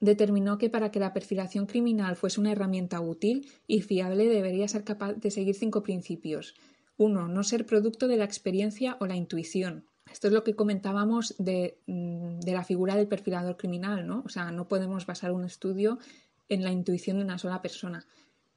[0.00, 4.84] determinó que para que la perfilación criminal fuese una herramienta útil y fiable debería ser
[4.84, 6.54] capaz de seguir cinco principios.
[6.96, 7.28] 1.
[7.28, 9.86] No ser producto de la experiencia o la intuición.
[10.12, 14.22] Esto es lo que comentábamos de, mm, de, la figura del perfilador criminal, ¿no?
[14.24, 15.98] O sea, no podemos basar un estudio
[16.48, 18.06] en la intuición de una sola persona.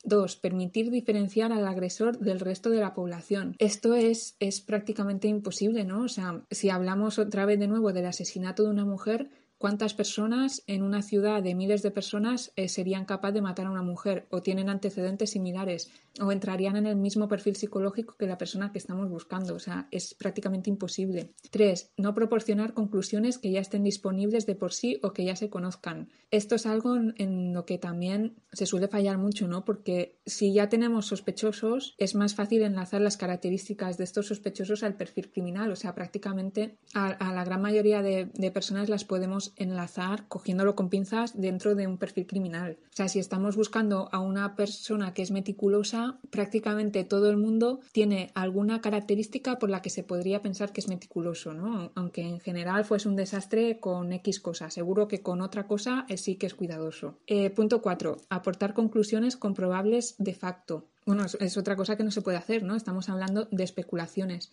[0.04, 3.56] Dos, permitir diferenciar al agresor del resto de la población.
[3.60, 6.04] Esto es, es prácticamente imposible, ¿no?
[6.04, 9.30] O sea, si hablamos otra vez de nuevo del asesinato de una mujer,
[9.62, 13.70] ¿Cuántas personas en una ciudad de miles de personas eh, serían capaces de matar a
[13.70, 18.40] una mujer o tienen antecedentes similares o entrarían en el mismo perfil psicológico que la
[18.40, 19.54] persona que estamos buscando?
[19.54, 21.36] O sea, es prácticamente imposible.
[21.52, 25.52] Tres, no proporcionar conclusiones que ya estén disponibles de por sí o que ya se
[25.52, 26.10] conozcan.
[26.32, 29.64] Esto es algo en lo que también se suele fallar mucho, ¿no?
[29.64, 34.96] Porque si ya tenemos sospechosos, es más fácil enlazar las características de estos sospechosos al
[34.96, 35.72] perfil criminal.
[35.72, 40.90] O sea, prácticamente a, la gran mayoría de, de personas las podemos enlazar cogiéndolo con
[40.90, 42.78] pinzas dentro de un perfil criminal.
[42.92, 47.80] O sea, si estamos buscando a una persona que es meticulosa, prácticamente todo el mundo
[47.92, 51.92] tiene alguna característica por la que se podría pensar que es meticuloso, ¿no?
[51.96, 54.74] Aunque en general fuese un desastre con X cosas.
[54.74, 57.18] Seguro que con otra cosa sí que es cuidadoso.
[57.28, 58.18] Eh, punto 4.
[58.30, 60.86] Aportar conclusiones comprobables de facto.
[61.06, 62.76] Bueno, es otra cosa que no se puede hacer, ¿no?
[62.76, 64.52] Estamos hablando de especulaciones.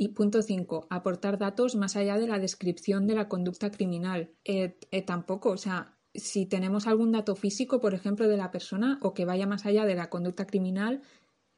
[0.00, 0.86] Y punto 5.
[0.90, 4.30] Aportar datos más allá de la descripción de la conducta criminal.
[4.44, 9.00] Eh, eh, tampoco, o sea, si tenemos algún dato físico, por ejemplo, de la persona
[9.02, 11.02] o que vaya más allá de la conducta criminal,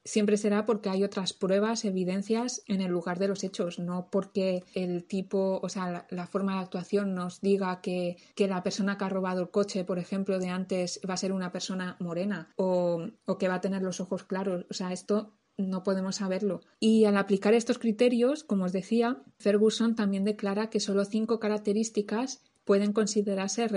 [0.06, 4.64] siempre será porque hay otras pruebas, evidencias en el lugar de los hechos, no porque
[4.72, 9.04] el tipo, o sea, la, forma de actuación nos diga que, que, la persona que
[9.04, 13.06] ha robado el coche, por ejemplo, de antes va a ser una persona morena o,
[13.26, 14.64] o que va a tener los ojos claros.
[14.70, 16.60] O sea, esto no podemos saberlo.
[16.78, 22.42] Y al aplicar estos criterios, como os decía, Ferguson también declara que solo cinco características
[22.64, 23.68] pueden considerarse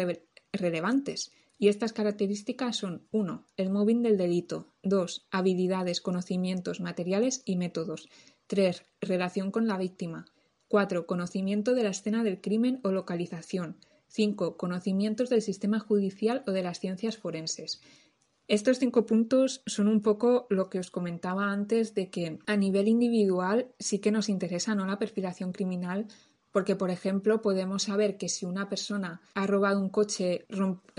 [0.52, 1.32] relevantes.
[1.58, 3.46] Y estas características son 1.
[3.58, 4.74] El móvil del delito.
[4.84, 5.28] 2.
[5.32, 8.10] Habilidades, conocimientos, materiales y métodos.
[8.48, 8.84] 3.
[9.00, 10.26] Relación con la víctima.
[10.68, 11.06] 4.
[11.06, 13.78] Conocimiento de la escena del crimen o localización.
[14.08, 14.58] 5.
[14.58, 17.82] Conocimientos del sistema judicial o de las ciencias forenses.
[18.54, 22.88] Estos cinco puntos son un poco lo que os comentaba antes de que a nivel
[22.88, 24.86] individual sí que nos interesa ¿no?
[24.86, 26.06] la perfilación criminal
[26.52, 30.46] porque, por ejemplo, podemos saber que si una persona ha robado un coche,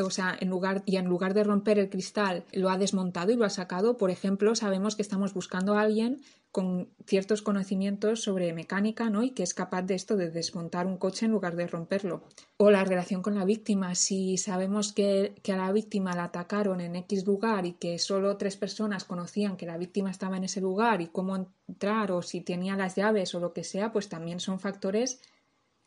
[0.03, 3.37] o sea, en lugar, y en lugar de romper el cristal lo ha desmontado y
[3.37, 6.23] lo ha sacado, por ejemplo, sabemos que estamos buscando a alguien
[6.55, 9.25] con ciertos conocimientos sobre mecánica, ¿no?
[9.25, 12.23] Y que es capaz de esto, de desmontar un coche en lugar de romperlo.
[12.59, 13.97] O la relación con la víctima.
[13.97, 18.37] Si sabemos que, que, a la víctima la atacaron en X lugar y que solo
[18.37, 21.35] tres personas conocían que la víctima estaba en ese lugar y cómo
[21.67, 25.21] entrar o si tenía las llaves o lo que sea, pues también son factores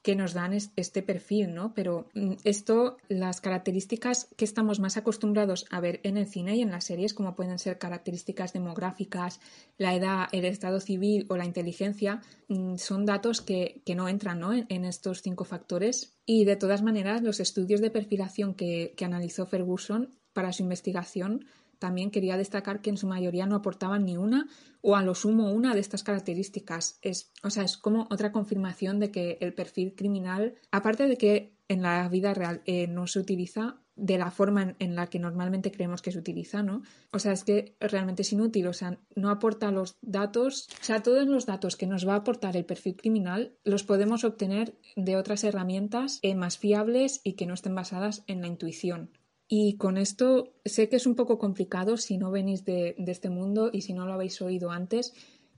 [0.02, 1.74] que nos dan este perfil, ¿no?
[1.74, 6.62] Pero mm, esto, las características que estamos más acostumbrados a ver en el cine y
[6.62, 9.40] en las series, como pueden ser características demográficas,
[9.78, 14.54] la edad, el estado civil o la inteligencia, mm, son datos que, no entran ¿no?
[14.54, 16.18] En, estos cinco factores.
[16.26, 21.46] Y de todas maneras, los estudios de perfilación que, que analizó Ferguson para su investigación
[21.80, 24.48] también quería destacar que en su mayoría no aportaban ni una
[24.82, 27.00] o a lo sumo una de estas características.
[27.02, 31.58] Es, o sea, es como otra confirmación de que el perfil criminal, aparte de que
[31.68, 35.72] en la vida real eh, no se utiliza de la forma en, la que normalmente
[35.72, 36.84] creemos que se utiliza, ¿no?
[37.12, 41.02] O sea, es que realmente es inútil, o sea, no aporta los datos, o sea,
[41.02, 45.18] todos los datos que nos va a aportar el perfil criminal los podemos obtener de
[45.18, 49.10] otras herramientas eh, más fiables y que no estén basadas en la intuición.
[49.48, 53.70] Y con esto sé que es un poco complicado si no venís de, este mundo
[53.72, 55.14] y si no lo habéis oído antes,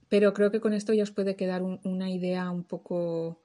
[0.10, 3.41] pero creo que con esto ya os puede quedar una idea un poco,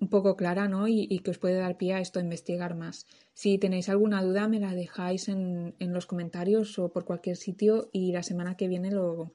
[0.00, 0.88] un poco clara ¿no?
[0.88, 3.06] Y, que os puede dar pie a esto a investigar más.
[3.32, 8.10] Si tenéis alguna duda me la dejáis en, los comentarios o por cualquier sitio y
[8.10, 9.32] la semana que viene lo,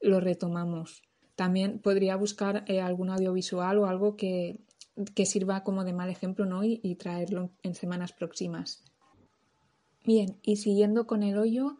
[0.00, 1.02] lo retomamos.
[1.36, 4.60] También podría buscar eh, algún audiovisual o algo que,
[5.14, 6.62] que, sirva como de mal ejemplo ¿no?
[6.64, 8.82] y traerlo en semanas próximas.
[10.04, 11.78] Bien, y siguiendo con el hoyo,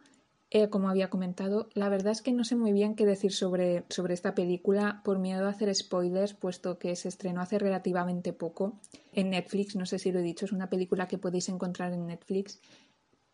[0.49, 3.83] eh, como había comentado, la verdad es que no sé muy bien qué decir sobre,
[3.89, 8.79] sobre esta película por miedo a hacer spoilers, puesto que se estrenó hace relativamente poco
[9.13, 12.07] en Netflix, no sé si lo he dicho, es una película que podéis encontrar en
[12.07, 12.59] Netflix.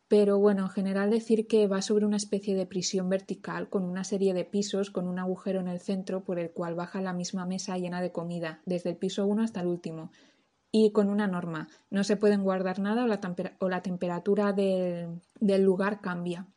[0.10, 4.04] Pero bueno, en general decir que va sobre una especie de prisión vertical con una
[4.04, 7.46] serie de pisos con un agujero en el centro por el cual baja la misma
[7.46, 10.12] mesa llena de comida, desde el piso 1 hasta el último
[10.72, 11.68] y con una norma.
[11.90, 13.04] No se pueden guardar nada
[13.60, 16.48] o la, temperatura del, lugar cambia.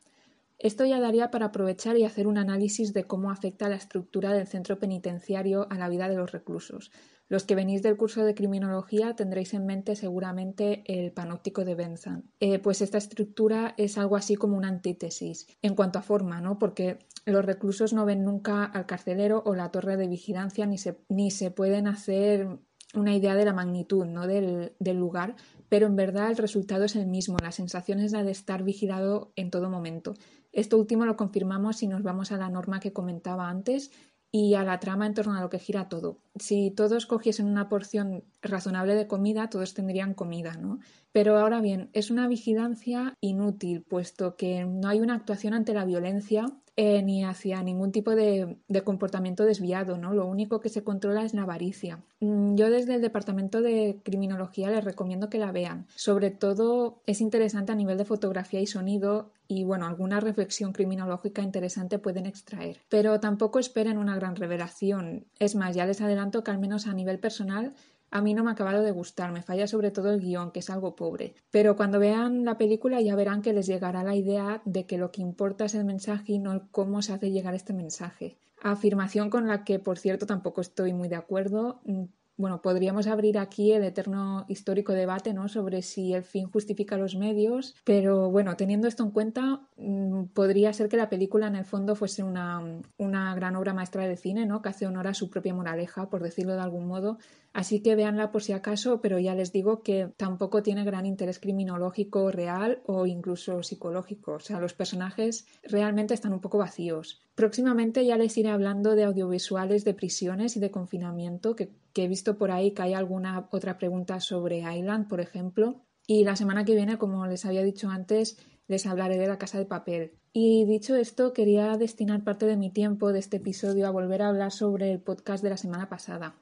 [0.57, 4.47] Esto ya daría para aprovechar y hacer un análisis de cómo afecta la estructura del
[4.47, 6.91] centro penitenciario a la vida de los reclusos.
[7.27, 12.23] Los que venís del curso de criminología tendréis en mente seguramente el panóptico de Benzan.
[12.39, 16.59] Eh, pues esta estructura es algo así como una antítesis en cuanto a forma, ¿no?
[16.59, 20.99] Porque los reclusos no ven nunca al carcelero o la torre de vigilancia ni se,
[21.09, 22.59] ni se pueden hacer
[22.97, 24.27] una idea de la magnitud ¿no?
[24.27, 25.35] del, del lugar,
[25.69, 29.31] pero en verdad el resultado es el mismo, la sensación es la de estar vigilado
[29.35, 30.13] en todo momento.
[30.51, 33.91] Esto último lo confirmamos si nos vamos a la norma que comentaba antes
[34.31, 36.17] y a la trama en torno a lo que gira todo.
[36.35, 40.79] Si todos cogiesen una porción razonable de comida, todos tendrían comida, ¿no?
[41.15, 45.85] Pero ahora bien, es una vigilancia inútil, puesto que no hay una actuación ante la
[45.85, 50.13] violencia eh, ni hacia ningún tipo de, comportamiento desviado, ¿no?
[50.13, 52.03] Lo único que se controla es la avaricia.
[52.19, 55.87] Mm, yo desde el Departamento de Criminología les recomiendo que la vean.
[55.95, 61.41] Sobre todo es interesante a nivel de fotografía y sonido y bueno, alguna reflexión criminológica
[61.41, 62.81] interesante pueden extraer.
[62.89, 65.27] Pero tampoco esperen una gran revelación.
[65.39, 67.73] Es más, ya les adelanto que al menos a nivel personal
[68.11, 70.59] a mí no me ha acabado de gustar, me falla sobre todo el guion, que
[70.59, 71.35] es algo pobre.
[71.51, 75.11] Pero cuando vean la película ya verán que les llegará la idea de que lo
[75.11, 78.37] que importa es el mensaje y no cómo se hace llegar este mensaje.
[78.61, 81.81] Afirmación con la que, por cierto, tampoco estoy muy de acuerdo.
[81.85, 82.05] Mm,
[82.37, 85.47] bueno, podríamos abrir aquí el eterno histórico debate ¿no?
[85.47, 90.73] sobre si el fin justifica los medios, pero bueno, teniendo esto en cuenta, mm, podría
[90.73, 92.61] ser que la película en el fondo fuese una,
[92.97, 94.61] una gran obra maestra de cine, ¿no?
[94.61, 97.19] que hace honor a su propia moraleja, por decirlo de algún modo,
[97.55, 101.39] Así que véanla por si acaso, pero ya les digo que tampoco tiene gran interés
[101.39, 104.33] criminológico real o incluso psicológico.
[104.33, 107.21] O sea, los personajes realmente están un poco vacíos.
[107.33, 112.37] Próximamente ya les iré hablando de audiovisuales de prisiones y de confinamiento, que, he visto
[112.37, 115.79] por ahí que hay alguna otra pregunta sobre Island, por ejemplo.
[116.05, 118.37] Y la semana que viene, como les había dicho antes,
[118.67, 120.11] les hablaré de la casa de papel.
[120.33, 124.27] Y dicho esto, quería destinar parte de mi tiempo de este episodio a volver a
[124.27, 126.35] hablar sobre el podcast de la semana pasada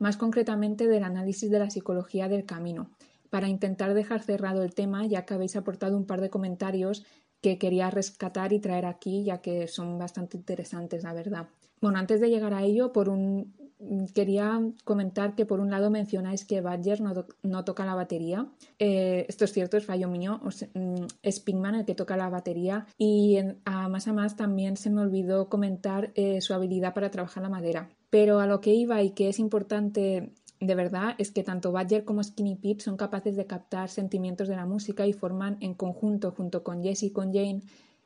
[0.00, 2.90] más concretamente del análisis de la psicología del camino,
[3.28, 7.04] para intentar dejar cerrado el tema, ya que habéis aportado un par de comentarios
[7.40, 11.48] que quería rescatar y traer aquí, ya que son bastante interesantes, la verdad.
[11.80, 13.54] Bueno, antes de llegar a ello, por un,
[14.14, 18.46] quería comentar que por un lado mencionáis que Badger no, toca la batería.
[18.78, 20.40] Eh, esto es cierto, es fallo mío.
[20.74, 22.86] Mm, es Pinkman el que toca la batería.
[22.98, 27.42] Y a más a más también se me olvidó comentar eh, su habilidad para trabajar
[27.42, 27.88] la madera.
[28.10, 32.04] Pero a lo que iba y que es importante de verdad es que tanto Badger
[32.04, 36.32] como Skinny Pete son capaces de captar sentimientos de la música y forman en conjunto,
[36.32, 37.62] junto con Jesse y con Jane,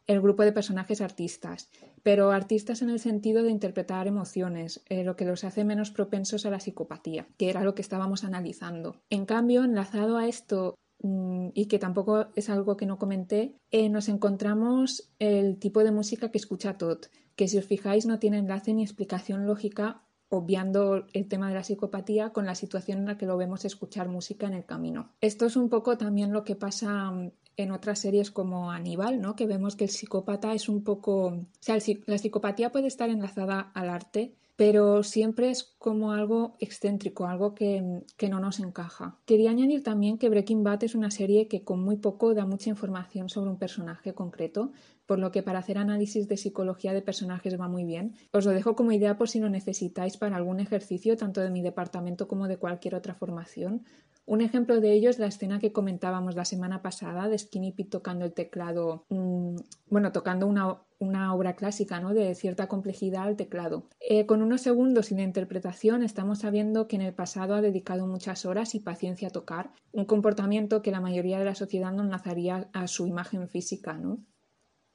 [0.07, 1.71] el grupo de personajes artistas,
[2.03, 6.45] pero artistas en el sentido de interpretar emociones, eh, lo que los hace menos propensos
[6.45, 8.97] a la psicopatía, que era lo que estábamos analizando.
[9.11, 13.89] En cambio, enlazado a esto mm, y que tampoco es algo que no comenté, eh,
[13.89, 18.39] nos encontramos el tipo de música que escucha Todd, que si os fijáis no tiene
[18.39, 23.19] enlace ni explicación lógica, obviando el tema de la psicopatía con la situación en la
[23.19, 25.13] que lo vemos escuchar música en el camino.
[25.21, 29.37] Esto es un poco también lo que pasa mm, en otras series como Aníbal, ¿no?
[29.37, 31.27] que vemos que el psicópata es un poco...
[31.27, 37.27] O sea, la psicopatía puede estar enlazada al arte, pero siempre es como algo excéntrico,
[37.27, 39.19] algo que, que, no nos encaja.
[39.25, 42.71] Quería añadir también que Breaking Bad es una serie que con muy poco da mucha
[42.71, 44.71] información sobre un personaje concreto,
[45.07, 48.15] por lo que para hacer análisis de psicología de personajes va muy bien.
[48.33, 51.63] Os lo dejo como idea por si lo necesitáis para algún ejercicio, tanto de mi
[51.63, 53.85] departamento como de cualquier otra formación.
[54.27, 57.91] Un ejemplo de ello es la escena que comentábamos la semana pasada de Skinny Pete
[57.91, 59.57] tocando el teclado, mm,
[59.91, 62.15] bueno, tocando una, una, obra clásica, ¿no?
[62.15, 63.85] De cierta complejidad al teclado.
[64.01, 68.47] Eh, con unos segundos sin interpretación estamos sabiendo que en el pasado ha dedicado muchas
[68.47, 72.71] horas y paciencia a tocar, un comportamiento que la mayoría de la sociedad no enlazaría
[72.73, 74.25] a su imagen física, ¿no?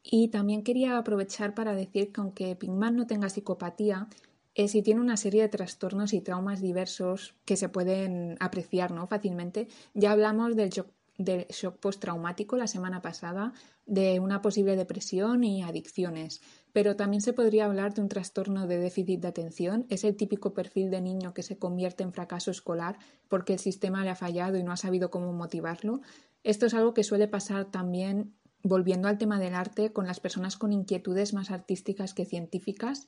[0.03, 4.07] Y también quería aprovechar para decir que aunque Pinkman no tenga psicopatía,
[4.55, 9.07] eh, sí tiene una serie de trastornos y traumas diversos que se pueden apreciar ¿no?
[9.07, 9.67] fácilmente.
[9.93, 10.87] Ya hablamos del shock,
[11.17, 13.53] del shock postraumático la semana pasada,
[13.85, 16.41] de una posible depresión y adicciones,
[16.73, 19.85] pero también se podría hablar de un trastorno de déficit de atención.
[19.89, 22.97] Es el típico perfil de niño que se convierte en fracaso escolar
[23.27, 26.01] porque el sistema le ha fallado y no ha sabido cómo motivarlo.
[26.43, 28.33] Esto es algo que suele pasar también
[28.63, 33.07] volviendo al tema del arte, con las personas con inquietudes más artísticas que científicas,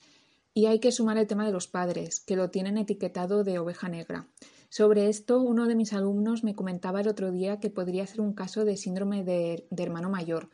[0.53, 3.89] y hay que sumar el tema de los padres, que lo tienen etiquetado de oveja
[3.89, 4.27] negra.
[4.69, 8.33] Sobre esto, uno de mis alumnos me comentaba el otro día que podría ser un
[8.33, 10.49] caso de síndrome de, hermano mayor,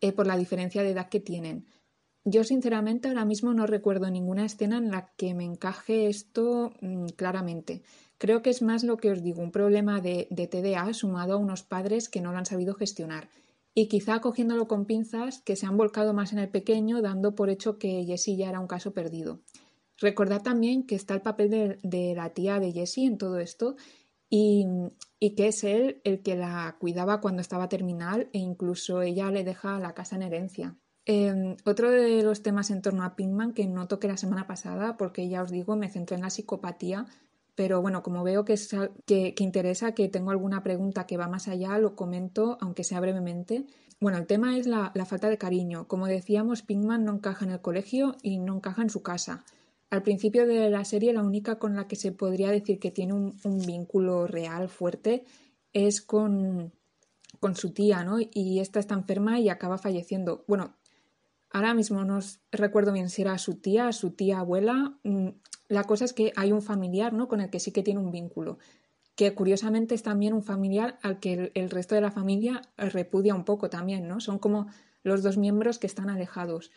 [0.00, 1.66] eh, por la diferencia de edad que tienen.
[2.26, 7.08] Yo sinceramente ahora mismo no recuerdo ninguna escena en la que me encaje esto mm,
[7.16, 7.82] claramente.
[8.16, 11.38] Creo que es más lo que os digo, un problema de, de TDA sumado a
[11.38, 13.28] unos padres que no lo han sabido gestionar
[13.74, 17.50] y quizá cogiéndolo con pinzas que se han volcado más en el pequeño, dando por
[17.50, 19.40] hecho que Jessie ya era un caso perdido.
[19.98, 23.76] Recordad también que está el papel de, la tía de Jessie en todo esto
[24.28, 24.66] y,
[25.36, 29.78] que es él el que la cuidaba cuando estaba terminal e incluso ella le deja
[29.78, 30.76] la casa en herencia.
[31.06, 34.96] Em, otro de los temas en torno a Pinkman que no toqué la semana pasada,
[34.96, 37.06] porque ya os digo, me centré en la psicopatía,
[37.54, 38.56] pero bueno, como veo que,
[39.06, 43.66] que, interesa, que tengo alguna pregunta que va más allá, lo comento, aunque sea brevemente.
[44.00, 45.86] Bueno, el tema es la, falta de cariño.
[45.86, 49.44] Como decíamos, Pinkman no encaja en el colegio y no encaja en su casa.
[49.90, 53.12] Al principio de la serie, la única con la que se podría decir que tiene
[53.12, 55.24] un, vínculo real fuerte
[55.72, 56.72] es con,
[57.38, 58.18] con su tía, ¿no?
[58.18, 60.44] Y esta está enferma y acaba falleciendo.
[60.48, 60.74] Bueno,
[61.54, 62.18] Ahora mismo no
[62.50, 64.98] recuerdo bien si era su tía, su tía abuela.
[65.04, 65.28] Mm,
[65.68, 67.28] la cosa es que hay un familiar ¿no?
[67.28, 68.58] con el que sí que tiene un vínculo,
[69.14, 73.44] que curiosamente es también un familiar al que el, resto de la familia repudia un
[73.44, 74.18] poco también, ¿no?
[74.18, 74.66] Son como
[75.04, 76.72] los dos miembros que están alejados.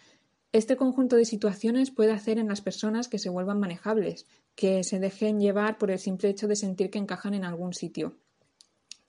[0.51, 4.99] Este conjunto de situaciones puede hacer en las personas que se vuelvan manejables, que se
[4.99, 8.19] dejen llevar por el simple hecho de sentir que encajan en algún sitio.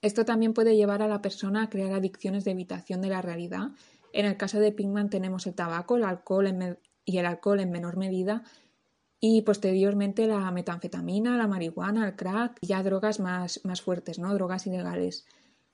[0.00, 3.72] Esto también puede llevar a la persona a crear adicciones de evitación de la realidad
[4.12, 7.96] en el caso de Pinkman tenemos el tabaco, el alcohol y el alcohol en menor
[7.96, 8.44] medida
[9.20, 14.32] y posteriormente la metanfetamina, la marihuana, el crack y ya drogas más, más fuertes, ¿no?
[14.34, 15.26] Drogas ilegales.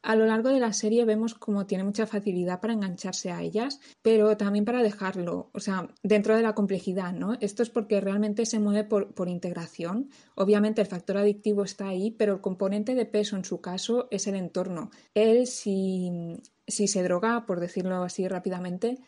[0.04, 3.80] A lo largo de la serie vemos como tiene mucha facilidad para engancharse a ellas,
[4.02, 7.38] pero también para dejarlo, o sea, dentro de la complejidad, ¿no?
[7.40, 10.10] Esto es porque realmente se mueve por, integración.
[10.34, 14.26] Obviamente el factor adictivo está ahí, pero el componente de peso en su caso es
[14.26, 14.90] el entorno.
[15.14, 16.36] Él, si,
[16.66, 18.98] se droga, por decirlo así rápidamente,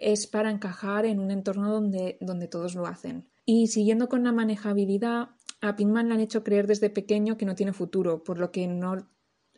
[0.00, 3.28] es para encajar en un entorno donde, todos lo hacen.
[3.46, 5.28] Y siguiendo con la manejabilidad,
[5.60, 8.66] a Pinkman le han hecho creer desde pequeño que no tiene futuro, por lo que
[8.66, 9.08] no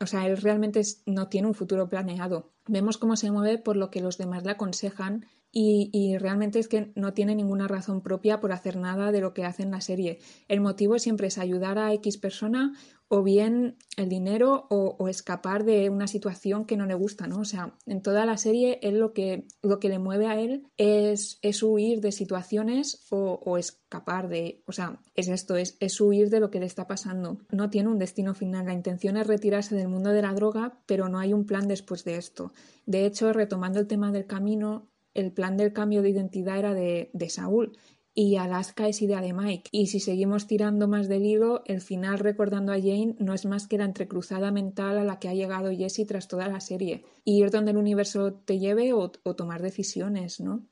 [0.03, 2.53] o sea, él realmente no tiene un futuro planeado.
[2.67, 6.93] Vemos cómo se mueve por lo que los demás le aconsejan y, realmente es que
[6.95, 10.19] no tiene ninguna razón propia por hacer nada de lo que hace en la serie.
[10.49, 12.73] El motivo siempre es ayudar a X persona
[13.09, 17.41] o bien el dinero o, escapar de una situación que no le gusta, ¿no?
[17.41, 20.67] O sea, en toda la serie él lo que, lo que le mueve a él
[20.79, 26.31] es, es huir de situaciones o, escapar de, o sea, es esto, es, es huir
[26.31, 27.37] de lo que le está pasando.
[27.51, 31.11] No tiene un destino final, la intención es retirarse del mundo de la droga, pero
[31.11, 32.55] no hay un plan después de esto.
[32.87, 37.11] De hecho, retomando el tema del camino, el plan del cambio de identidad era de,
[37.29, 37.77] Saúl
[38.15, 39.71] y Alaska es idea de Mike.
[39.73, 43.67] Y si seguimos tirando más del hilo, el final recordando a Jane no es más
[43.67, 47.05] que la entrecruzada mental a la que ha llegado Jesse tras toda la serie.
[47.25, 50.67] Ir donde el universo te lleve o, o tomar decisiones, ¿no?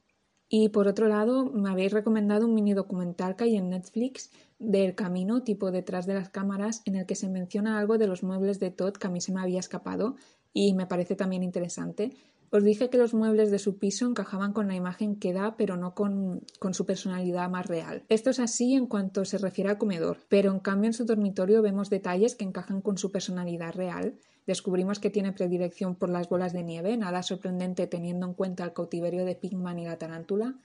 [0.53, 4.97] Y por otro lado, me habéis recomendado un mini documental que hay en Netflix del
[4.97, 8.59] camino tipo detrás de las cámaras en el que se menciona algo de los muebles
[8.59, 10.17] de Todd que a mí se me había escapado
[10.53, 12.11] y me parece también interesante.
[12.53, 15.77] Os dije que los muebles de su piso encajaban con la imagen que da, pero
[15.77, 16.43] no con,
[16.73, 18.03] su personalidad más real.
[18.09, 21.63] Esto es así en cuanto se refiere al comedor, pero en cambio en su dormitorio
[21.63, 24.15] vemos detalles que encajan con su personalidad real.
[24.49, 28.73] Descubrimos que tiene predilección por las bolas de nieve, nada sorprendente teniendo en cuenta el
[28.73, 30.57] cautiverio de Pigman y la tarántula.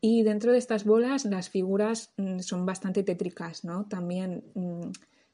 [0.00, 3.86] Y dentro de estas bolas las figuras mm, son bastante tétricas, ¿no?
[3.86, 4.90] También mm,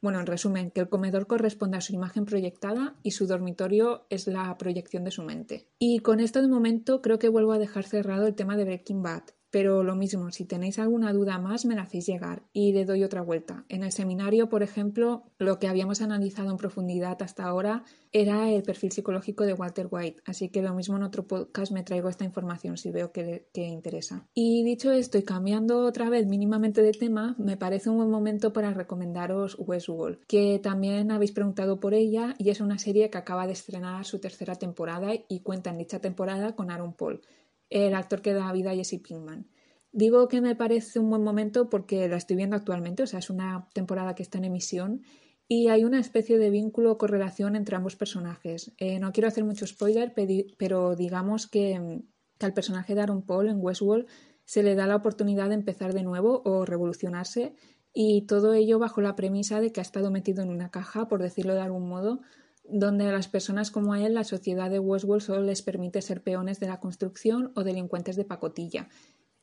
[0.07, 4.28] bueno, en resumen, que el comedor corresponde a su imagen proyectada y su dormitorio es
[4.28, 5.66] la proyección de su mente.
[5.80, 9.02] Y con esto de momento creo que vuelvo a dejar cerrado el tema de Breaking
[9.02, 9.24] Bad.
[9.57, 13.04] Pero lo mismo, si tenéis alguna duda más, me la hacéis llegar y le doy
[13.04, 13.64] otra vuelta.
[13.70, 17.82] En el seminario, por ejemplo, lo que habíamos analizado en profundidad hasta ahora
[18.12, 21.84] era el perfil psicológico de Walter White, así que lo mismo en otro podcast me
[21.84, 24.26] traigo esta información si veo que, interesa.
[24.34, 28.52] Y dicho esto y cambiando otra vez mínimamente de tema, me parece un buen momento
[28.52, 33.46] para recomendaros Westworld, que también habéis preguntado por ella y es una serie que acaba
[33.46, 37.22] de estrenar su tercera temporada y cuenta en dicha temporada con Aaron Paul
[37.70, 39.48] el actor que da vida a Jesse Pinkman.
[39.92, 43.30] Digo que me parece un buen momento porque la estoy viendo actualmente, o sea, es
[43.30, 45.02] una temporada que está en emisión
[45.48, 48.72] y hay una especie de vínculo o correlación entre ambos personajes.
[48.78, 50.12] Eh, no quiero hacer mucho spoiler,
[50.58, 52.02] pero digamos que,
[52.38, 54.06] que al personaje de Aaron Paul en Westworld
[54.44, 57.54] se le da la oportunidad de empezar de nuevo o revolucionarse
[57.92, 61.22] y todo ello bajo la premisa de que ha estado metido en una caja, por
[61.22, 62.20] decirlo de algún modo,
[62.68, 66.60] donde a las personas como él la sociedad de Westworld solo les permite ser peones
[66.60, 68.88] de la construcción o delincuentes de pacotilla.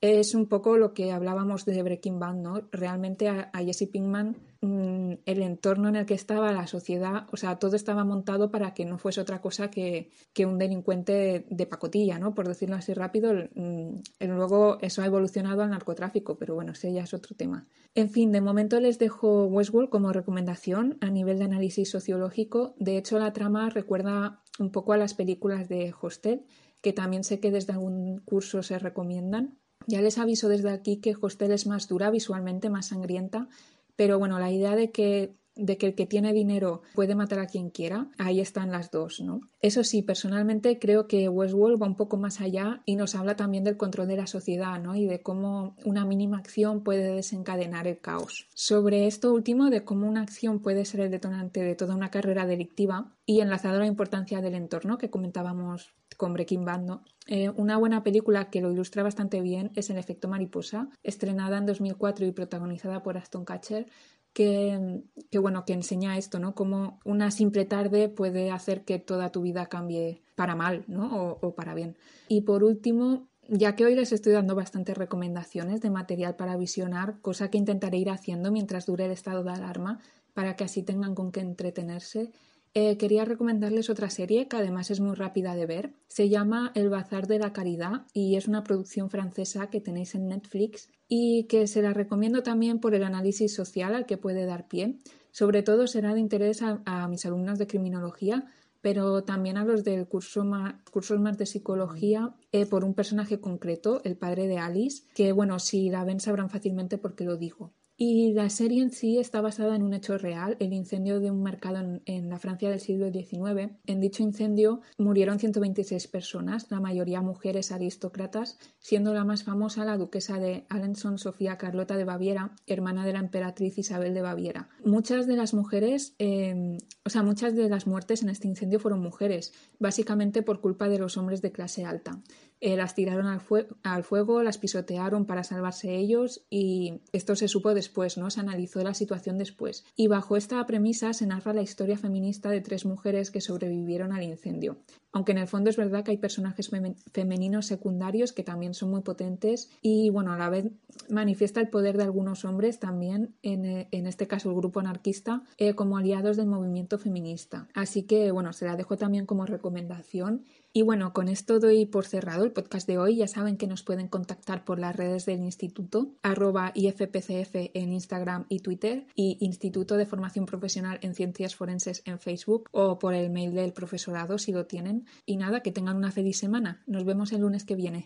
[0.03, 2.67] Es un poco lo que hablábamos de Breaking Bad, ¿no?
[2.73, 7.57] Realmente a, Jesse Pinkman, mm, el entorno en el que estaba, la sociedad, o sea,
[7.57, 10.11] todo estaba montado para que no fuese otra cosa que,
[10.45, 12.35] un delincuente de, pacotilla, ¿no?
[12.35, 13.31] Por decirlo así rápido.
[13.55, 17.65] Mm, luego eso ha evolucionado al narcotráfico, pero bueno, ese ya es otro tema.
[17.95, 22.75] En fin, de momento les dejo Westworld como recomendación a nivel de análisis sociológico.
[22.77, 26.43] De hecho, la trama recuerda un poco a las películas de Hostel,
[26.81, 29.62] que también sé que desde algún curso se recomiendan.
[29.87, 33.47] Ya les aviso desde aquí que Hostel es más dura visualmente, más sangrienta,
[33.95, 37.47] pero bueno, la idea de que de que el que tiene dinero puede matar a
[37.47, 39.41] quien quiera, ahí están las dos, ¿no?
[39.61, 43.63] Eso sí, personalmente creo que Westworld va un poco más allá y nos habla también
[43.63, 44.95] del control de la sociedad, ¿no?
[44.95, 48.47] Y de cómo una mínima acción puede desencadenar el caos.
[48.53, 52.45] Sobre esto último, de cómo una acción puede ser el detonante de toda una carrera
[52.45, 57.03] delictiva y enlazado a la importancia del entorno que comentábamos con Breaking Bad, ¿no?
[57.27, 61.65] Eh, una buena película que lo ilustra bastante bien es El efecto mariposa, estrenada en
[61.65, 63.87] 2004 y protagonizada por Aston Catcher,
[64.33, 65.03] que,
[65.39, 66.55] bueno, que enseña esto, ¿no?
[66.55, 71.37] Cómo una simple tarde puede hacer que toda tu vida cambie para mal, ¿no?
[71.41, 71.95] O, para bien.
[72.27, 77.19] Y por último, ya que hoy les estoy dando bastantes recomendaciones de material para visionar,
[77.21, 79.99] cosa que intentaré ir haciendo mientras dure el estado de alarma,
[80.33, 82.31] para que así tengan con qué entretenerse,
[82.75, 85.93] eh, quería recomendarles otra serie que además es muy rápida de ver.
[86.07, 90.27] Se llama El Bazar de la Caridad y es una producción francesa que tenéis en
[90.27, 94.67] Netflix y que se la recomiendo también por el análisis social al que puede dar
[94.67, 94.97] pie.
[95.29, 98.45] Sobre todo será de interés a, mis alumnos de criminología,
[98.81, 103.39] pero también a los del curso más, cursos más de psicología eh, por un personaje
[103.39, 107.37] concreto, el padre de Alice, que bueno, si la ven sabrán fácilmente por qué lo
[107.37, 107.71] digo.
[107.95, 111.43] Y la serie en sí está basada en un hecho real, el incendio de un
[111.43, 113.71] mercado en, la Francia del siglo XIX.
[113.85, 119.97] En dicho incendio murieron 126 personas, la mayoría mujeres aristócratas, siendo la más famosa la
[119.97, 124.69] duquesa de Alençon Sofía Carlota de Baviera, hermana de la emperatriz Isabel de Baviera.
[124.83, 129.01] Muchas de las mujeres, em, o sea, muchas de las muertes en este incendio fueron
[129.01, 132.21] mujeres, básicamente por culpa de los hombres de clase alta.
[132.65, 133.41] Eh, las tiraron al,
[133.83, 138.29] al, fuego, las pisotearon para salvarse ellos y esto se supo después, ¿no?
[138.29, 139.83] Se analizó la situación después.
[139.97, 144.23] Y bajo esta premisa se narra la historia feminista de tres mujeres que sobrevivieron al
[144.23, 144.77] incendio.
[145.11, 146.71] Aunque en el fondo es verdad que hay personajes
[147.11, 150.71] femeninos secundarios que también son muy potentes y bueno, a la vez
[151.09, 155.75] manifiesta el poder de algunos hombres también, en, eh, este caso el grupo anarquista, eh,
[155.75, 157.67] como aliados del movimiento feminista.
[157.75, 160.45] Así que bueno, se la dejo también como recomendación
[160.75, 163.17] y bueno, con esto doy por cerrado el podcast de hoy.
[163.17, 168.45] Ya saben que nos pueden contactar por las redes del instituto, arroba IFPCF en Instagram
[168.49, 173.29] y Twitter, y Instituto de Formación Profesional en Ciencias Forenses en Facebook, o por el
[173.29, 175.05] mail del profesorado si lo tienen.
[175.27, 176.81] Y nada, que tengan una feliz semana.
[176.87, 178.01] Nos vemos el lunes que viene.